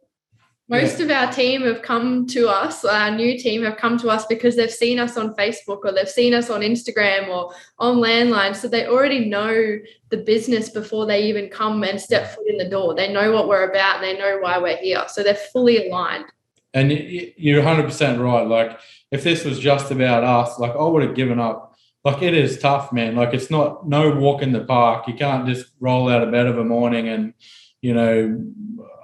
[0.68, 1.04] Most yeah.
[1.04, 4.56] of our team have come to us, our new team have come to us because
[4.56, 8.54] they've seen us on Facebook or they've seen us on Instagram or on Landline.
[8.54, 9.78] So they already know
[10.10, 12.94] the business before they even come and step foot in the door.
[12.94, 15.04] They know what we're about and they know why we're here.
[15.08, 16.26] So they're fully aligned.
[16.74, 18.46] And you're 100% right.
[18.46, 18.78] Like,
[19.10, 21.74] if this was just about us, like, I would have given up.
[22.04, 23.14] Like, it is tough, man.
[23.14, 25.06] Like, it's not no walk in the park.
[25.06, 27.34] You can't just roll out of bed of a morning and,
[27.82, 28.40] you know,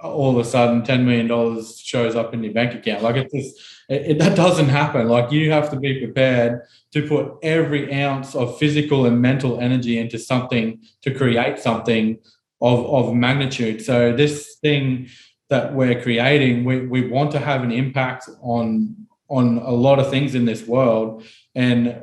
[0.02, 3.02] all of a sudden $10 million shows up in your bank account.
[3.02, 5.08] Like it just, it, it, that doesn't happen.
[5.08, 6.62] Like you have to be prepared
[6.92, 12.18] to put every ounce of physical and mental energy into something to create something
[12.60, 13.82] of, of magnitude.
[13.82, 15.08] So this thing
[15.50, 18.94] that we're creating, we, we want to have an impact on,
[19.28, 21.24] on a lot of things in this world.
[21.56, 22.00] And,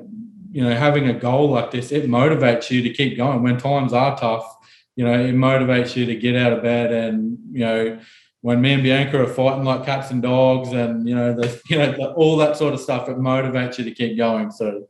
[0.52, 3.94] you know, having a goal like this, it motivates you to keep going when times
[3.94, 4.55] are tough
[4.96, 8.00] you know, it motivates you to get out of bed and, you know,
[8.42, 11.78] when me and Bianca are fighting like cats and dogs and, you know, the, you
[11.78, 14.52] know, the, all that sort of stuff, it motivates you to keep going.
[14.52, 14.88] So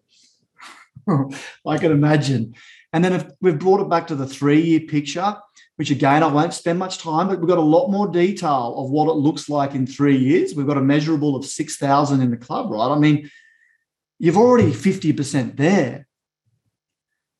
[1.65, 2.55] I can imagine.
[2.93, 5.35] And then if we've brought it back to the three year picture,
[5.77, 8.89] which again, I won't spend much time, but we've got a lot more detail of
[8.89, 10.55] what it looks like in three years.
[10.55, 12.89] We've got a measurable of 6,000 in the club, right?
[12.89, 13.29] I mean,
[14.19, 16.04] you've already 50% there.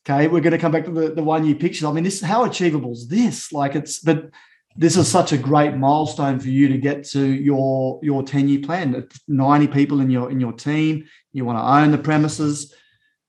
[0.07, 1.87] Okay, we're going to come back to the, the one year picture.
[1.87, 3.51] I mean, this how achievable is this?
[3.51, 4.29] Like it's, but
[4.77, 8.59] this is such a great milestone for you to get to your your 10 year
[8.59, 11.05] plan 90 people in your in your team.
[11.33, 12.73] You want to own the premises.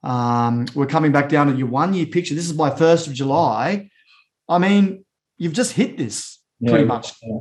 [0.02, 2.34] Um, we're coming back down to your one year picture.
[2.34, 3.90] This is by 1st of july.
[4.48, 5.04] I mean
[5.38, 7.12] you've just hit this Yeah, pretty much.
[7.22, 7.38] yeah,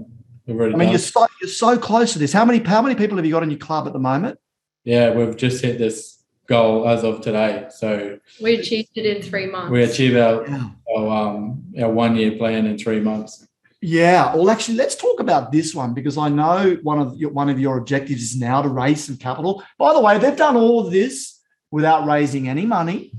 [0.48, 0.90] i mean done.
[0.90, 2.32] you're so you're so close to this.
[2.32, 4.38] How many how many people have you got in your club at the moment?
[4.84, 6.15] Yeah, we've just hit this
[6.48, 7.68] goal as of today.
[7.70, 9.72] So We achieved it in three months.
[9.72, 13.48] we achieve our, yeah our, um, our one year plan in three months.
[13.82, 17.50] Yeah, well, actually, let's talk about this one because I know one of your, one
[17.50, 19.64] of your objectives is now to raise some capital.
[19.78, 21.40] By the way, they've done all of this
[21.70, 23.12] without raising any money,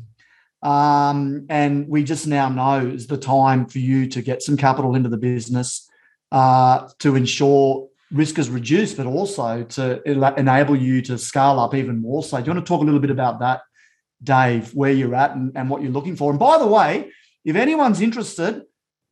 [0.62, 4.96] um, and we just now know is the time for you to get some capital
[4.96, 5.88] into the business
[6.32, 10.02] uh, to ensure risk is reduced, but also to
[10.38, 12.22] enable you to scale up even more.
[12.22, 13.62] So, do you want to talk a little bit about that,
[14.22, 14.74] Dave?
[14.74, 16.30] Where you're at and, and what you're looking for?
[16.30, 17.10] And by the way,
[17.44, 18.62] if anyone's interested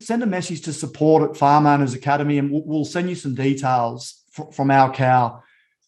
[0.01, 3.33] send a message to support at Farm Owners Academy and we'll, we'll send you some
[3.33, 5.41] details fr- from our cow.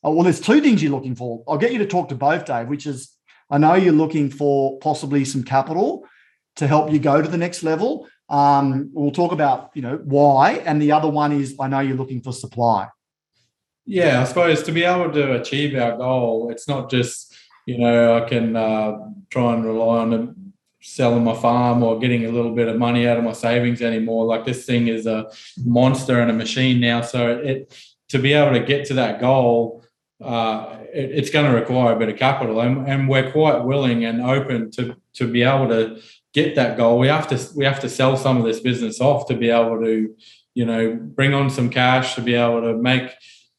[0.03, 1.43] Oh, well, there's two things you're looking for.
[1.47, 3.11] I'll get you to talk to both, Dave, which is
[3.49, 6.05] I know you're looking for possibly some capital
[6.57, 8.07] to help you go to the next level.
[8.29, 10.53] Um, we'll talk about, you know, why.
[10.53, 12.87] And the other one is I know you're looking for supply.
[13.89, 17.33] Yeah, I suppose to be able to achieve our goal, it's not just,
[17.65, 18.97] you know, I can uh,
[19.29, 23.17] try and rely on selling my farm or getting a little bit of money out
[23.17, 24.25] of my savings anymore.
[24.25, 25.31] Like this thing is a
[25.63, 27.01] monster and a machine now.
[27.01, 27.73] So it
[28.09, 29.85] to be able to get to that goal,
[30.21, 34.03] uh, it, it's going to require a bit of capital, and, and we're quite willing
[34.03, 36.01] and open to to be able to
[36.33, 36.99] get that goal.
[36.99, 39.79] We have to we have to sell some of this business off to be able
[39.79, 40.13] to,
[40.55, 43.11] you know, bring on some cash to be able to make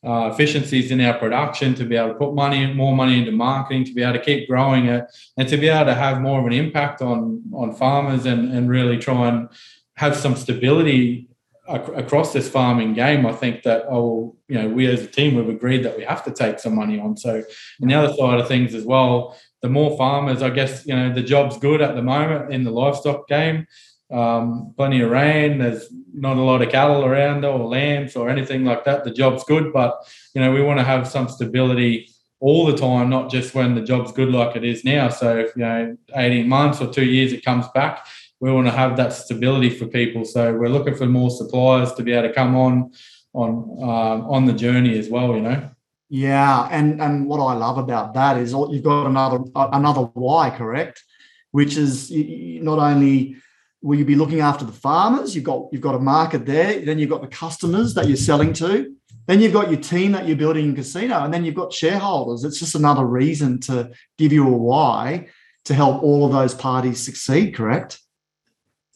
[0.06, 3.84] uh, efficiencies in our production, to be able to put money, more money into marketing,
[3.84, 5.04] to be able to keep growing it,
[5.36, 8.68] and to be able to have more of an impact on on farmers and and
[8.68, 9.48] really try and
[9.94, 11.28] have some stability
[11.68, 13.26] ac- across this farming game.
[13.26, 16.24] I think that oh, you know, we as a team we've agreed that we have
[16.24, 17.16] to take some money on.
[17.16, 17.42] So,
[17.80, 21.12] and the other side of things as well, the more farmers, I guess, you know,
[21.12, 23.66] the job's good at the moment in the livestock game.
[24.10, 25.58] Um, plenty of rain.
[25.58, 29.04] There's not a lot of cattle around or lambs or anything like that.
[29.04, 29.98] The job's good, but
[30.34, 32.08] you know we want to have some stability
[32.40, 35.08] all the time, not just when the job's good like it is now.
[35.08, 38.06] So if you know 18 months or two years it comes back,
[38.40, 40.24] we want to have that stability for people.
[40.24, 42.92] So we're looking for more suppliers to be able to come on
[43.34, 45.34] on uh, on the journey as well.
[45.34, 45.70] You know.
[46.08, 51.04] Yeah, and and what I love about that is you've got another another why, correct?
[51.50, 53.36] Which is not only
[53.82, 56.98] will you be looking after the farmers, you've got you've got a market there, then
[56.98, 58.94] you've got the customers that you're selling to,
[59.26, 62.44] then you've got your team that you're building in Casino, and then you've got shareholders.
[62.44, 65.28] It's just another reason to give you a why
[65.64, 67.54] to help all of those parties succeed.
[67.54, 68.00] Correct?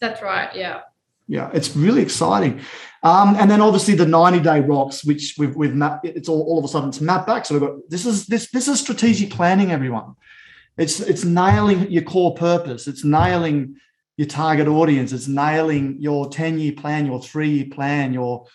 [0.00, 0.54] That's right.
[0.54, 0.80] Yeah.
[1.28, 2.60] Yeah, it's really exciting.
[3.02, 6.58] Um, and then obviously the 90 day rocks, which we've, we've mapped, it's all, all
[6.58, 7.46] of a sudden it's mapped back.
[7.46, 10.14] So we've got this is this this is strategic planning, everyone.
[10.76, 12.86] It's it's nailing your core purpose.
[12.86, 13.76] It's nailing
[14.16, 15.12] your target audience.
[15.12, 18.46] It's nailing your 10 year plan, your three year plan, your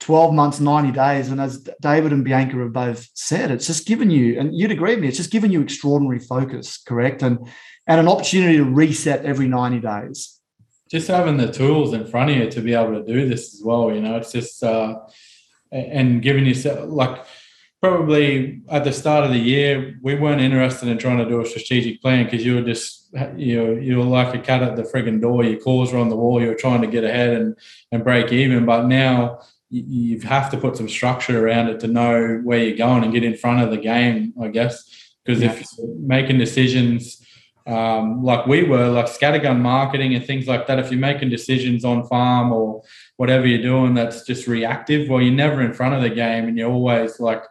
[0.00, 1.28] 12 months, 90 days.
[1.28, 4.94] And as David and Bianca have both said, it's just given you, and you'd agree
[4.94, 7.22] with me, it's just given you extraordinary focus, correct?
[7.22, 7.38] And
[7.86, 10.38] and an opportunity to reset every 90 days.
[10.88, 13.62] Just having the tools in front of you to be able to do this as
[13.64, 14.96] well, you know, it's just uh
[15.70, 17.24] and giving yourself like
[17.82, 21.46] probably at the start of the year, we weren't interested in trying to do a
[21.46, 25.20] strategic plan because you were just you you were like a cat at the frigging
[25.20, 25.44] door.
[25.44, 26.40] Your claws were on the wall.
[26.40, 27.56] You were trying to get ahead and
[27.90, 28.64] and break even.
[28.64, 29.82] But now you,
[30.14, 33.24] you have to put some structure around it to know where you're going and get
[33.24, 34.32] in front of the game.
[34.40, 37.18] I guess because if you're making decisions.
[37.64, 40.80] Um, like we were, like scattergun marketing and things like that.
[40.80, 42.82] If you're making decisions on farm or
[43.18, 46.58] whatever you're doing that's just reactive, well, you're never in front of the game and
[46.58, 47.44] you're always like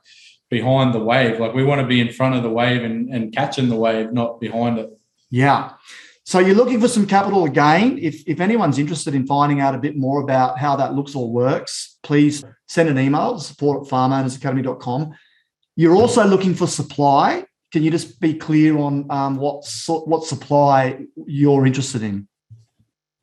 [0.52, 1.40] behind the wave.
[1.40, 4.12] Like we want to be in front of the wave and, and catching the wave,
[4.12, 4.92] not behind it.
[5.32, 5.72] Yeah.
[6.26, 7.98] So you're looking for some capital again.
[7.98, 11.32] If, if anyone's interested in finding out a bit more about how that looks or
[11.32, 15.14] works, please send an email to support at farmownersacademy.com.
[15.76, 17.46] You're also looking for supply.
[17.72, 22.28] Can you just be clear on um, what what supply you're interested in?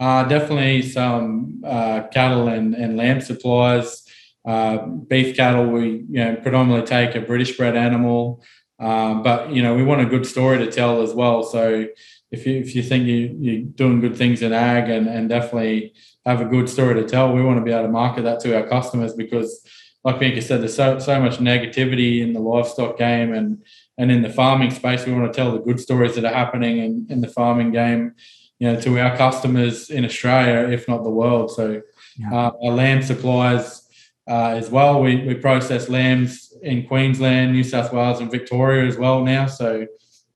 [0.00, 4.07] Uh, definitely some uh, cattle and, and lamb supplies.
[4.46, 8.42] Uh, beef cattle, we you know predominantly take a British bred animal,
[8.78, 11.42] um, but you know we want a good story to tell as well.
[11.42, 11.86] So
[12.30, 15.92] if you if you think you you're doing good things in ag and and definitely
[16.24, 18.56] have a good story to tell, we want to be able to market that to
[18.56, 19.62] our customers because,
[20.04, 23.62] like Bianca said, there's so so much negativity in the livestock game and
[23.98, 25.04] and in the farming space.
[25.04, 28.14] We want to tell the good stories that are happening in, in the farming game
[28.58, 31.50] you know, to our customers in Australia, if not the world.
[31.50, 31.82] So
[32.18, 32.34] Yeah.
[32.34, 33.87] Uh, our lamb suppliers
[34.28, 35.00] uh, as well.
[35.00, 39.46] We, we process lambs in Queensland, New South Wales, and Victoria as well now.
[39.46, 39.86] So,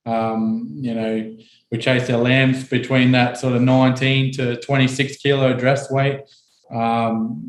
[0.07, 1.37] um, you know,
[1.71, 6.23] we chase our lambs between that sort of 19 to 26 kilo dress weight.
[6.71, 7.49] Um,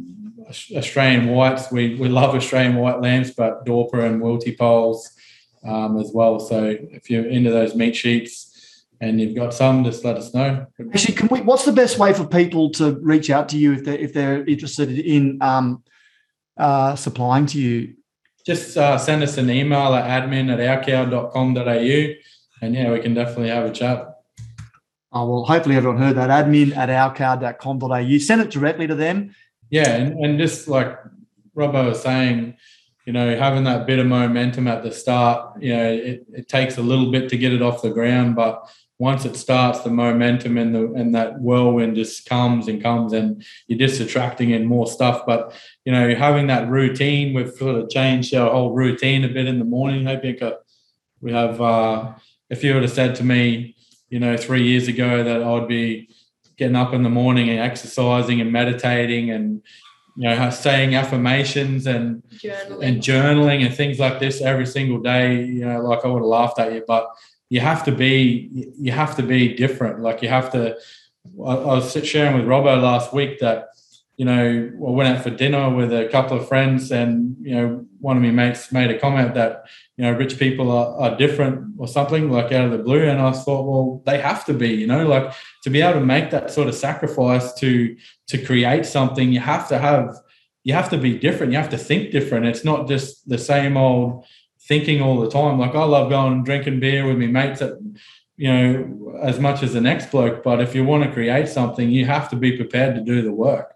[0.76, 5.00] Australian whites, we, we love Australian white lambs, but Dorper and Wiltipolls
[5.66, 6.40] um, as well.
[6.40, 10.68] So if you're into those meat sheets and you've got some, just let us know.
[10.94, 11.42] Actually, can we?
[11.42, 14.46] What's the best way for people to reach out to you if they if they're
[14.46, 15.84] interested in um,
[16.58, 17.96] uh, supplying to you?
[18.46, 22.14] Just uh, send us an email at admin at ourcow.com.au
[22.64, 24.10] and yeah, we can definitely have a chat.
[25.12, 26.30] Oh, well, hopefully everyone heard that.
[26.30, 28.18] Admin at ourcow.com.au.
[28.18, 29.36] Send it directly to them.
[29.70, 30.98] Yeah, and, and just like
[31.56, 32.56] Robbo was saying,
[33.06, 36.78] you know, having that bit of momentum at the start, you know, it, it takes
[36.78, 38.68] a little bit to get it off the ground, but
[39.00, 43.44] once it starts, the momentum and the and that whirlwind just comes and comes, and
[43.68, 45.24] you're just attracting in more stuff.
[45.26, 45.54] But
[45.86, 49.60] you know, having that routine, we've sort of changed our whole routine a bit in
[49.60, 50.08] the morning.
[50.08, 50.42] I think
[51.22, 51.60] we have.
[51.62, 52.14] Uh,
[52.50, 53.76] if you would have said to me,
[54.10, 56.10] you know, three years ago that I'd be
[56.58, 59.62] getting up in the morning and exercising and meditating and
[60.16, 62.86] you know saying affirmations and Journaling.
[62.86, 66.28] and journaling and things like this every single day you know like i would have
[66.28, 67.10] laughed at you but
[67.54, 68.14] you have to be
[68.86, 70.00] you have to be different.
[70.08, 70.62] Like you have to
[71.52, 73.60] i, I was sharing with robbo last week that
[74.18, 74.42] you know
[74.88, 77.68] i went out for dinner with a couple of friends and you know
[78.08, 79.54] one of my mates made a comment that
[79.98, 83.04] you know rich people are, are different or something like out of the blue.
[83.12, 85.28] And i thought well they have to be you know like
[85.64, 87.96] to be able to make that sort of sacrifice to
[88.32, 90.08] to create something you have to have
[90.64, 91.52] you have to be different.
[91.52, 92.46] You have to think different.
[92.46, 94.26] It's not just the same old
[94.68, 97.74] thinking all the time like i love going and drinking beer with my mates at
[98.38, 101.90] you know as much as the next bloke but if you want to create something
[101.90, 103.74] you have to be prepared to do the work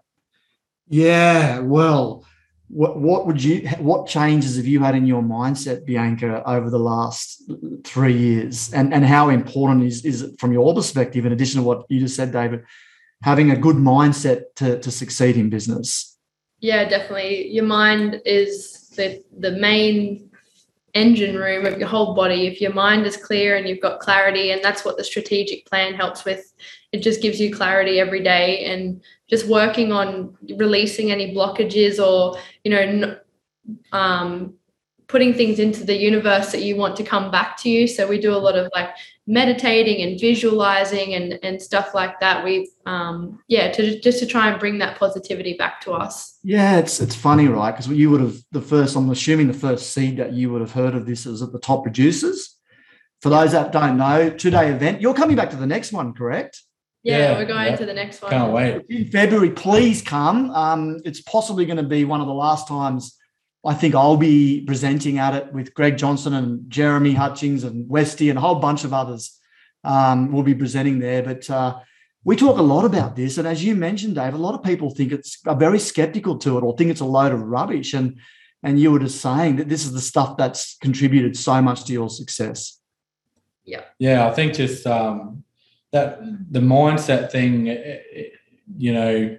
[0.90, 2.24] Yeah, well,
[2.68, 6.78] what what would you what changes have you had in your mindset, Bianca, over the
[6.78, 7.42] last
[7.84, 11.66] three years, and and how important is is it from your perspective, in addition to
[11.66, 12.64] what you just said, David,
[13.22, 16.16] having a good mindset to to succeed in business?
[16.60, 17.48] Yeah, definitely.
[17.48, 20.27] Your mind is the the main
[20.94, 22.46] engine room of your whole body.
[22.46, 25.94] If your mind is clear and you've got clarity, and that's what the strategic plan
[25.94, 26.52] helps with,
[26.92, 32.38] it just gives you clarity every day and just working on releasing any blockages or
[32.64, 33.16] you know
[33.92, 34.54] um,
[35.08, 37.86] putting things into the universe that you want to come back to you.
[37.86, 38.90] So we do a lot of like
[39.26, 42.44] meditating and visualizing and and stuff like that.
[42.44, 46.38] We um, yeah to just to try and bring that positivity back to us.
[46.44, 47.72] Yeah, it's it's funny, right?
[47.72, 48.96] Because you would have the first.
[48.96, 51.58] I'm assuming the first seed that you would have heard of this is at the
[51.60, 52.56] top producers.
[53.20, 55.00] For those that don't know, two day event.
[55.00, 56.62] You're coming back to the next one, correct?
[57.02, 57.76] Yeah, Yeah, we're going yeah.
[57.76, 58.30] to the next one.
[58.30, 60.50] can't wait in February, please come.
[60.50, 63.17] Um, it's possibly going to be one of the last times
[63.64, 68.30] I think I'll be presenting at it with Greg Johnson and Jeremy Hutchings and Westy
[68.30, 69.34] and a whole bunch of others.
[69.84, 71.78] Um, will be presenting there, but uh,
[72.24, 73.38] we talk a lot about this.
[73.38, 76.58] And as you mentioned, Dave, a lot of people think it's are very skeptical to
[76.58, 77.94] it or think it's a load of rubbish.
[77.94, 78.18] And
[78.62, 81.92] and you were just saying that this is the stuff that's contributed so much to
[81.92, 82.80] your success.
[83.64, 85.44] Yeah, yeah, I think just um,
[85.92, 88.22] that the mindset thing, eh, eh,
[88.76, 89.38] you know,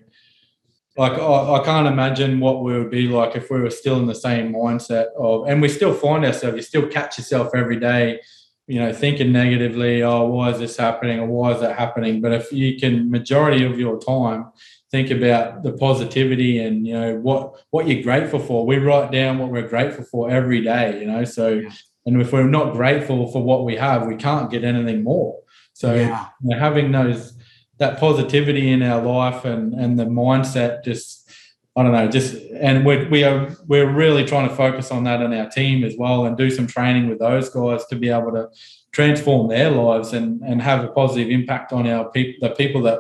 [0.97, 4.07] like I, I can't imagine what we would be like if we were still in
[4.07, 8.19] the same mindset of, and we still find ourselves, you still catch yourself every day,
[8.67, 12.21] you know, thinking negatively, oh, why is this happening or why is that happening?
[12.21, 14.51] But if you can, majority of your time,
[14.91, 18.65] think about the positivity and you know what what you're grateful for.
[18.65, 21.23] We write down what we're grateful for every day, you know.
[21.23, 21.61] So,
[22.05, 25.39] and if we're not grateful for what we have, we can't get anything more.
[25.73, 26.27] So, Yeah.
[26.41, 27.38] you know, having those
[27.79, 31.29] that positivity in our life and and the mindset just
[31.75, 35.21] I don't know just and we we are we're really trying to focus on that
[35.21, 38.31] in our team as well and do some training with those guys to be able
[38.33, 38.49] to
[38.91, 42.99] transform their lives and and have a positive impact on our people the people that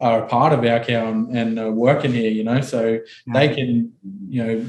[0.00, 2.98] are a part of our cow and, and uh, working here you know so
[3.34, 3.92] they can
[4.28, 4.66] you know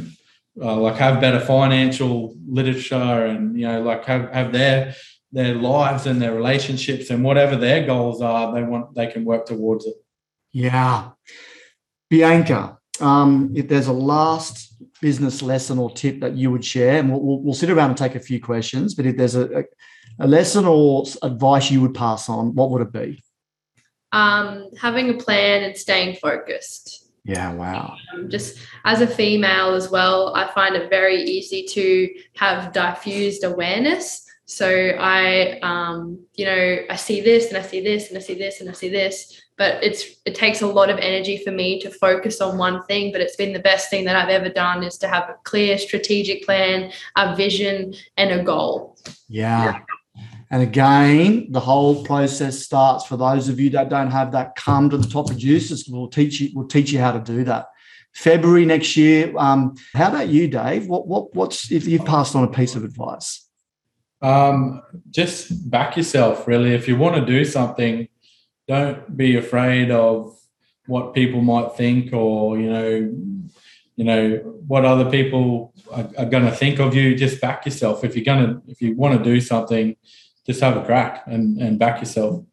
[0.61, 4.95] uh, like have better financial literature and you know like have have their
[5.31, 9.45] their lives and their relationships and whatever their goals are they want they can work
[9.45, 9.95] towards it
[10.51, 11.11] Yeah.
[12.09, 17.09] Bianca, um, if there's a last business lesson or tip that you would share, and
[17.09, 19.63] we'll, we'll, we'll sit around and take a few questions, but if there's a, a,
[20.19, 23.23] a lesson or advice you would pass on, what would it be?
[24.11, 27.09] Um, having a plan and staying focused.
[27.23, 27.95] Yeah, wow.
[28.13, 33.43] Um, just as a female as well, I find it very easy to have diffused
[33.43, 34.25] awareness.
[34.51, 38.33] So I, um, you know, I see this and I see this and I see
[38.33, 41.79] this and I see this, but it's it takes a lot of energy for me
[41.79, 44.81] to focus on one thing but it's been the best thing that i've ever done
[44.83, 48.97] is to have a clear strategic plan a vision and a goal.
[49.29, 49.79] Yeah.
[50.49, 54.89] And again the whole process starts for those of you that don't have that come
[54.89, 57.67] to the top producers we'll teach you we'll teach you how to do that.
[58.13, 60.87] February next year um, how about you dave?
[60.87, 63.47] What, what what's if you've passed on a piece of advice
[64.21, 66.73] um, just back yourself really.
[66.73, 68.07] If you want to do something
[68.67, 70.37] don't be afraid of
[70.85, 72.91] what people might think or you know
[73.95, 74.35] you know
[74.67, 77.15] what other people are, are going to think of you.
[77.15, 78.03] Just back yourself.
[78.03, 79.95] If you're going to if you want to do something
[80.45, 82.43] just have a crack and and back yourself.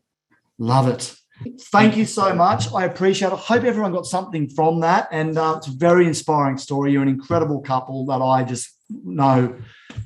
[0.58, 1.14] Love it.
[1.60, 2.72] Thank you so much.
[2.72, 3.34] I appreciate it.
[3.34, 5.08] I hope everyone got something from that.
[5.12, 6.92] And uh, it's a very inspiring story.
[6.92, 9.56] You're an incredible couple that i just know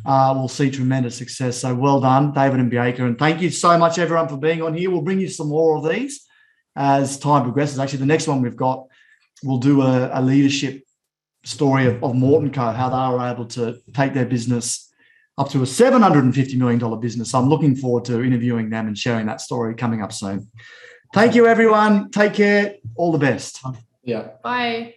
[0.05, 1.59] uh, will see tremendous success.
[1.59, 3.05] So well done, David and Bianca.
[3.05, 4.91] And thank you so much, everyone, for being on here.
[4.91, 6.27] We'll bring you some more of these
[6.77, 7.79] as time progresses.
[7.79, 8.87] Actually, the next one we've got,
[9.43, 10.83] we'll do a, a leadership
[11.45, 14.93] story of, of Morton Co., how they were able to take their business
[15.39, 17.31] up to a $750 million business.
[17.31, 20.49] So I'm looking forward to interviewing them and sharing that story coming up soon.
[21.15, 22.11] Thank you, everyone.
[22.11, 22.77] Take care.
[22.97, 23.61] All the best.
[24.03, 24.29] Yeah.
[24.43, 24.95] bye